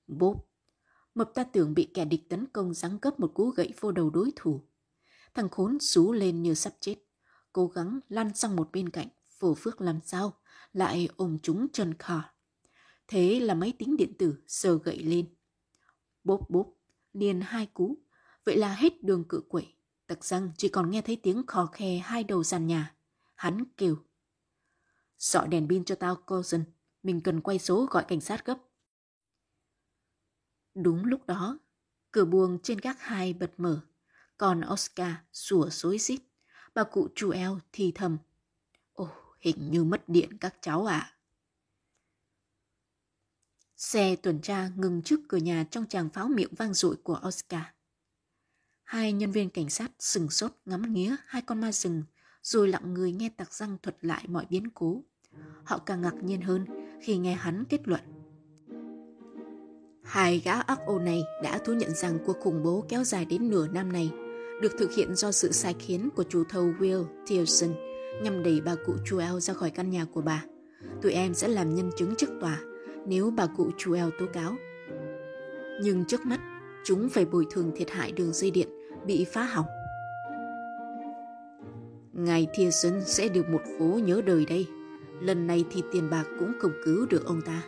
Bốp! 0.07 0.49
Mập 1.15 1.31
ta 1.33 1.43
tưởng 1.43 1.73
bị 1.73 1.91
kẻ 1.93 2.05
địch 2.05 2.29
tấn 2.29 2.45
công 2.53 2.73
giáng 2.73 2.99
cấp 2.99 3.19
một 3.19 3.31
cú 3.33 3.49
gậy 3.49 3.73
vô 3.79 3.91
đầu 3.91 4.09
đối 4.09 4.31
thủ. 4.35 4.61
Thằng 5.33 5.49
khốn 5.49 5.79
xú 5.79 6.13
lên 6.13 6.43
như 6.43 6.53
sắp 6.53 6.73
chết, 6.79 6.95
cố 7.53 7.67
gắng 7.67 7.99
lăn 8.09 8.35
sang 8.35 8.55
một 8.55 8.69
bên 8.71 8.89
cạnh, 8.89 9.07
phổ 9.29 9.53
phước 9.53 9.81
làm 9.81 9.99
sao, 10.05 10.33
lại 10.73 11.09
ôm 11.15 11.37
chúng 11.43 11.67
chân 11.73 11.93
khỏa. 11.99 12.33
Thế 13.07 13.39
là 13.39 13.53
máy 13.53 13.73
tính 13.79 13.97
điện 13.97 14.13
tử 14.19 14.35
sờ 14.47 14.77
gậy 14.77 14.99
lên. 14.99 15.35
Bốp 16.23 16.49
bốp, 16.49 16.67
liền 17.13 17.41
hai 17.41 17.65
cú, 17.65 17.97
vậy 18.45 18.57
là 18.57 18.73
hết 18.73 19.03
đường 19.03 19.23
cự 19.29 19.41
quậy. 19.49 19.73
Tặc 20.07 20.25
răng 20.25 20.51
chỉ 20.57 20.69
còn 20.69 20.91
nghe 20.91 21.01
thấy 21.01 21.15
tiếng 21.15 21.45
khò 21.47 21.65
khe 21.65 21.97
hai 21.97 22.23
đầu 22.23 22.43
sàn 22.43 22.67
nhà. 22.67 22.95
Hắn 23.35 23.63
kêu. 23.77 23.97
Dọi 25.17 25.47
đèn 25.47 25.67
pin 25.69 25.85
cho 25.85 25.95
tao, 25.95 26.15
Cousin. 26.15 26.63
Mình 27.03 27.21
cần 27.21 27.41
quay 27.41 27.59
số 27.59 27.85
gọi 27.85 28.05
cảnh 28.07 28.21
sát 28.21 28.45
gấp. 28.45 28.57
Đúng 30.75 31.05
lúc 31.05 31.25
đó, 31.25 31.59
cửa 32.11 32.25
buồng 32.25 32.59
trên 32.63 32.77
gác 32.77 33.01
hai 33.01 33.33
bật 33.33 33.51
mở. 33.57 33.81
Còn 34.37 34.61
Oscar 34.73 35.13
sủa 35.33 35.69
xối 35.69 35.97
xít. 35.97 36.19
Bà 36.73 36.83
cụ 36.83 37.07
chủ 37.15 37.29
eo 37.29 37.59
thì 37.71 37.91
thầm. 37.95 38.17
Ồ, 38.93 39.09
hình 39.39 39.71
như 39.71 39.83
mất 39.83 40.09
điện 40.09 40.37
các 40.37 40.55
cháu 40.61 40.85
ạ. 40.85 40.99
À. 40.99 41.16
Xe 43.77 44.15
tuần 44.15 44.41
tra 44.41 44.69
ngừng 44.75 45.01
trước 45.01 45.19
cửa 45.27 45.37
nhà 45.37 45.65
trong 45.71 45.85
tràng 45.85 46.09
pháo 46.09 46.27
miệng 46.27 46.55
vang 46.57 46.73
dội 46.73 46.95
của 47.03 47.19
Oscar. 47.27 47.61
Hai 48.83 49.13
nhân 49.13 49.31
viên 49.31 49.49
cảnh 49.49 49.69
sát 49.69 49.91
sừng 49.99 50.29
sốt 50.29 50.51
ngắm 50.65 50.93
nghía 50.93 51.15
hai 51.25 51.41
con 51.41 51.61
ma 51.61 51.71
rừng, 51.71 52.03
rồi 52.43 52.67
lặng 52.67 52.93
người 52.93 53.11
nghe 53.11 53.29
tặc 53.37 53.53
răng 53.53 53.77
thuật 53.83 53.95
lại 54.01 54.25
mọi 54.27 54.45
biến 54.49 54.69
cố. 54.69 55.03
Họ 55.63 55.77
càng 55.77 56.01
ngạc 56.01 56.13
nhiên 56.23 56.41
hơn 56.41 56.65
khi 57.01 57.17
nghe 57.17 57.33
hắn 57.33 57.63
kết 57.69 57.87
luận. 57.87 58.01
Hai 60.03 60.39
gã 60.39 60.61
ác 60.61 60.79
ô 60.85 60.99
này 60.99 61.23
đã 61.43 61.57
thú 61.57 61.73
nhận 61.73 61.95
rằng 61.95 62.19
cuộc 62.25 62.37
khủng 62.39 62.63
bố 62.63 62.85
kéo 62.89 63.03
dài 63.03 63.25
đến 63.25 63.49
nửa 63.49 63.67
năm 63.67 63.93
này, 63.93 64.11
được 64.61 64.71
thực 64.79 64.91
hiện 64.93 65.15
do 65.15 65.31
sự 65.31 65.51
sai 65.51 65.75
khiến 65.79 66.09
của 66.15 66.23
chủ 66.23 66.43
thầu 66.49 66.73
Will 66.79 67.05
Tilson 67.27 67.75
nhằm 68.23 68.43
đẩy 68.43 68.61
bà 68.61 68.75
cụ 68.85 68.93
Joel 69.05 69.39
ra 69.39 69.53
khỏi 69.53 69.71
căn 69.71 69.89
nhà 69.89 70.05
của 70.05 70.21
bà. 70.21 70.45
Tụi 71.01 71.11
em 71.11 71.33
sẽ 71.33 71.47
làm 71.47 71.75
nhân 71.75 71.91
chứng 71.97 72.15
trước 72.17 72.29
tòa 72.41 72.59
nếu 73.07 73.31
bà 73.31 73.47
cụ 73.57 73.69
Joel 73.77 74.09
tố 74.19 74.25
cáo. 74.33 74.55
Nhưng 75.81 76.05
trước 76.05 76.25
mắt, 76.25 76.39
chúng 76.83 77.09
phải 77.09 77.25
bồi 77.25 77.45
thường 77.49 77.71
thiệt 77.75 77.91
hại 77.91 78.11
đường 78.11 78.33
dây 78.33 78.51
điện 78.51 78.67
bị 79.05 79.25
phá 79.33 79.43
hỏng. 79.43 79.65
Ngài 82.13 82.47
Thiesen 82.53 83.01
sẽ 83.05 83.27
được 83.27 83.49
một 83.49 83.61
phố 83.79 83.85
nhớ 83.85 84.21
đời 84.25 84.45
đây. 84.45 84.67
Lần 85.21 85.47
này 85.47 85.65
thì 85.71 85.83
tiền 85.91 86.09
bạc 86.09 86.25
cũng 86.39 86.53
không 86.59 86.71
cứu 86.85 87.05
được 87.09 87.25
ông 87.25 87.41
ta. 87.41 87.63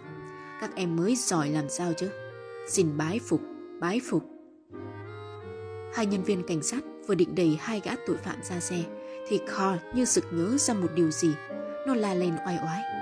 Các 0.62 0.75
em 0.75 0.95
mới 0.95 1.15
giỏi 1.15 1.49
làm 1.49 1.69
sao 1.69 1.93
chứ? 1.93 2.10
Xin 2.67 2.97
bái 2.97 3.19
phục, 3.19 3.41
bái 3.80 4.02
phục. 4.10 4.23
Hai 5.93 6.06
nhân 6.06 6.23
viên 6.23 6.43
cảnh 6.43 6.63
sát 6.63 6.84
vừa 7.08 7.15
định 7.15 7.36
đẩy 7.36 7.58
hai 7.60 7.82
gã 7.84 7.91
tội 8.08 8.17
phạm 8.17 8.38
ra 8.43 8.60
xe 8.60 8.84
thì 9.28 9.39
Carl 9.47 9.78
như 9.95 10.06
sực 10.06 10.25
nhớ 10.32 10.58
ra 10.58 10.73
một 10.73 10.88
điều 10.95 11.12
gì. 11.12 11.34
Nó 11.88 11.95
la 11.95 12.13
lên 12.13 12.34
oai 12.45 12.58
oái. 12.65 12.98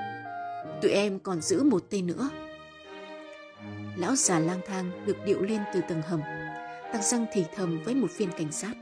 Tụi 0.81 0.91
em 0.91 1.19
còn 1.19 1.41
giữ 1.41 1.63
một 1.63 1.83
tên 1.89 2.07
nữa. 2.07 2.29
Lão 3.95 4.15
già 4.15 4.39
lang 4.39 4.59
thang 4.67 4.91
được 5.05 5.17
điệu 5.25 5.41
lên 5.41 5.61
từ 5.73 5.81
tầng 5.89 6.01
hầm. 6.01 6.21
Tăng 6.93 7.01
răng 7.03 7.25
thì 7.33 7.45
thầm 7.55 7.83
với 7.83 7.95
một 7.95 8.07
viên 8.17 8.31
cảnh 8.31 8.51
sát. 8.51 8.73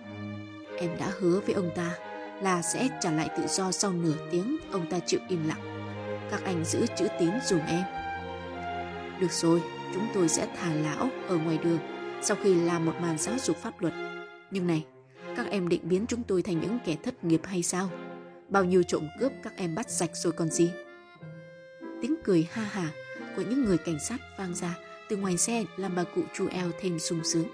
Em 0.78 0.90
đã 1.00 1.12
hứa 1.20 1.40
với 1.40 1.56
ông 1.56 1.70
ta 1.76 1.98
là 2.42 2.62
sẽ 2.62 2.90
trả 3.02 3.12
lại 3.12 3.30
tự 3.38 3.44
do 3.48 3.72
sau 3.72 3.94
nửa 3.94 4.16
tiếng 4.32 4.58
ông 4.72 4.90
ta 4.90 5.00
chịu 5.00 5.20
im 5.30 5.48
lặng. 5.48 5.62
Các 6.32 6.44
anh 6.44 6.66
giữ 6.66 6.86
chữ 6.98 7.08
tín 7.20 7.30
dùm 7.46 7.60
em. 7.68 7.84
Được 9.20 9.32
rồi, 9.32 9.62
chúng 9.94 10.08
tôi 10.14 10.30
sẽ 10.30 10.48
thả 10.58 10.74
lão 10.74 11.10
ở 11.28 11.38
ngoài 11.38 11.58
đường 11.64 11.80
sau 12.22 12.38
khi 12.44 12.56
làm 12.56 12.86
một 12.86 12.94
màn 13.02 13.18
giáo 13.18 13.36
dục 13.40 13.58
pháp 13.58 13.82
luật. 13.82 13.94
Nhưng 14.52 14.68
này, 14.68 14.86
các 15.36 15.48
em 15.50 15.70
định 15.70 15.82
biến 15.84 16.06
chúng 16.08 16.24
tôi 16.24 16.42
thành 16.42 16.62
những 16.62 16.80
kẻ 16.86 16.96
thất 17.04 17.24
nghiệp 17.24 17.42
hay 17.44 17.64
sao? 17.64 17.90
Bao 18.50 18.64
nhiêu 18.64 18.84
trộm 18.84 19.08
cướp 19.20 19.32
các 19.44 19.54
em 19.58 19.76
bắt 19.76 19.90
sạch 19.90 20.12
rồi 20.14 20.34
còn 20.34 20.50
gì? 20.50 20.72
Tiếng 22.06 22.16
cười 22.24 22.48
ha 22.52 22.64
hả 22.64 22.92
của 23.36 23.42
những 23.50 23.66
người 23.66 23.78
cảnh 23.78 24.00
sát 24.00 24.18
vang 24.38 24.56
ra 24.56 24.78
từ 25.10 25.18
ngoài 25.18 25.38
xe 25.38 25.66
làm 25.78 25.96
bà 25.96 26.04
cụ 26.04 26.22
chu 26.34 26.48
eo 26.48 26.72
thêm 26.80 27.00
sung 27.00 27.20
sướng. 27.24 27.48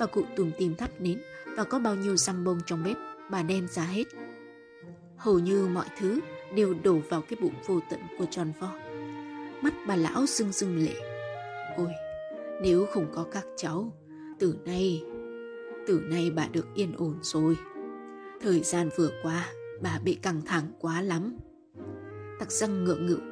Bà 0.00 0.06
cụ 0.06 0.24
tùm 0.36 0.50
tìm 0.58 0.74
thắp 0.74 0.90
nến 1.00 1.22
và 1.56 1.64
có 1.64 1.78
bao 1.78 1.94
nhiêu 1.94 2.16
xăm 2.16 2.44
bông 2.44 2.60
trong 2.66 2.84
bếp 2.84 2.96
bà 3.30 3.42
đem 3.42 3.68
ra 3.68 3.82
hết. 3.82 4.04
Hầu 5.16 5.38
như 5.38 5.68
mọi 5.68 5.86
thứ 5.98 6.20
đều 6.54 6.74
đổ 6.82 6.98
vào 7.08 7.22
cái 7.22 7.36
bụng 7.42 7.54
vô 7.66 7.80
tận 7.90 8.00
của 8.18 8.26
tròn 8.30 8.52
vo. 8.60 8.72
Mắt 9.62 9.74
bà 9.86 9.96
lão 9.96 10.26
rưng 10.26 10.52
rưng 10.52 10.84
lệ. 10.84 10.94
Ôi, 11.76 11.90
nếu 12.62 12.86
không 12.86 13.06
có 13.14 13.26
các 13.32 13.44
cháu, 13.56 13.92
từ 14.38 14.56
nay, 14.64 15.02
từ 15.86 16.00
nay 16.04 16.30
bà 16.30 16.46
được 16.52 16.66
yên 16.74 16.92
ổn 16.96 17.18
rồi. 17.22 17.56
Thời 18.40 18.60
gian 18.60 18.88
vừa 18.96 19.10
qua, 19.22 19.48
bà 19.82 19.98
bị 20.04 20.14
căng 20.14 20.40
thẳng 20.46 20.72
quá 20.78 21.02
lắm. 21.02 21.36
Tặc 22.38 22.52
răng 22.52 22.84
ngượng 22.84 23.06
ngựu 23.06 23.29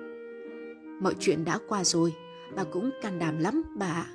Mọi 1.01 1.15
chuyện 1.21 1.45
đã 1.45 1.59
qua 1.69 1.85
rồi, 1.85 2.15
bà 2.57 2.65
cũng 2.65 2.91
can 3.03 3.19
đảm 3.19 3.39
lắm 3.39 3.63
bà 3.77 3.87
ạ. 3.87 4.07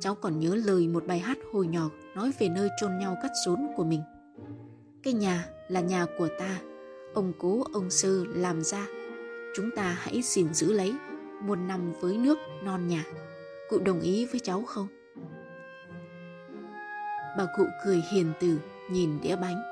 Cháu 0.00 0.14
còn 0.14 0.40
nhớ 0.40 0.54
lời 0.64 0.88
một 0.88 1.06
bài 1.06 1.18
hát 1.18 1.38
hồi 1.52 1.66
nhỏ 1.66 1.90
nói 2.14 2.32
về 2.38 2.48
nơi 2.48 2.68
chôn 2.80 2.98
nhau 2.98 3.16
cắt 3.22 3.30
rốn 3.46 3.60
của 3.76 3.84
mình. 3.84 4.02
Cái 5.02 5.12
nhà 5.12 5.44
là 5.68 5.80
nhà 5.80 6.06
của 6.18 6.28
ta, 6.38 6.58
ông 7.14 7.32
cố 7.38 7.62
ông 7.72 7.90
sư 7.90 8.26
làm 8.34 8.62
ra. 8.62 8.86
Chúng 9.56 9.70
ta 9.76 9.96
hãy 9.98 10.20
gìn 10.22 10.54
giữ 10.54 10.72
lấy, 10.72 10.94
muôn 11.42 11.68
năm 11.68 11.92
với 12.00 12.16
nước 12.16 12.38
non 12.64 12.88
nhà. 12.88 13.04
Cụ 13.68 13.78
đồng 13.78 14.00
ý 14.00 14.26
với 14.26 14.40
cháu 14.40 14.62
không? 14.62 14.88
Bà 17.38 17.46
cụ 17.56 17.64
cười 17.84 18.02
hiền 18.12 18.32
từ 18.40 18.58
nhìn 18.90 19.20
đĩa 19.22 19.36
bánh. 19.36 19.62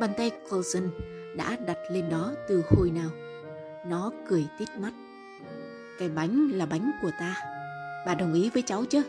Bàn 0.00 0.10
tay 0.16 0.30
Clausen 0.48 0.90
đã 1.36 1.56
đặt 1.66 1.78
lên 1.90 2.08
đó 2.10 2.32
từ 2.48 2.62
hồi 2.70 2.90
nào. 2.90 3.10
Nó 3.86 4.10
cười 4.28 4.46
tít 4.58 4.68
mắt. 4.78 4.92
Cái 5.98 6.08
bánh 6.08 6.48
là 6.48 6.66
bánh 6.66 6.90
của 7.02 7.10
ta. 7.20 7.34
Bà 8.06 8.14
đồng 8.14 8.34
ý 8.34 8.50
với 8.50 8.62
cháu 8.62 8.84
chứ? 8.84 9.02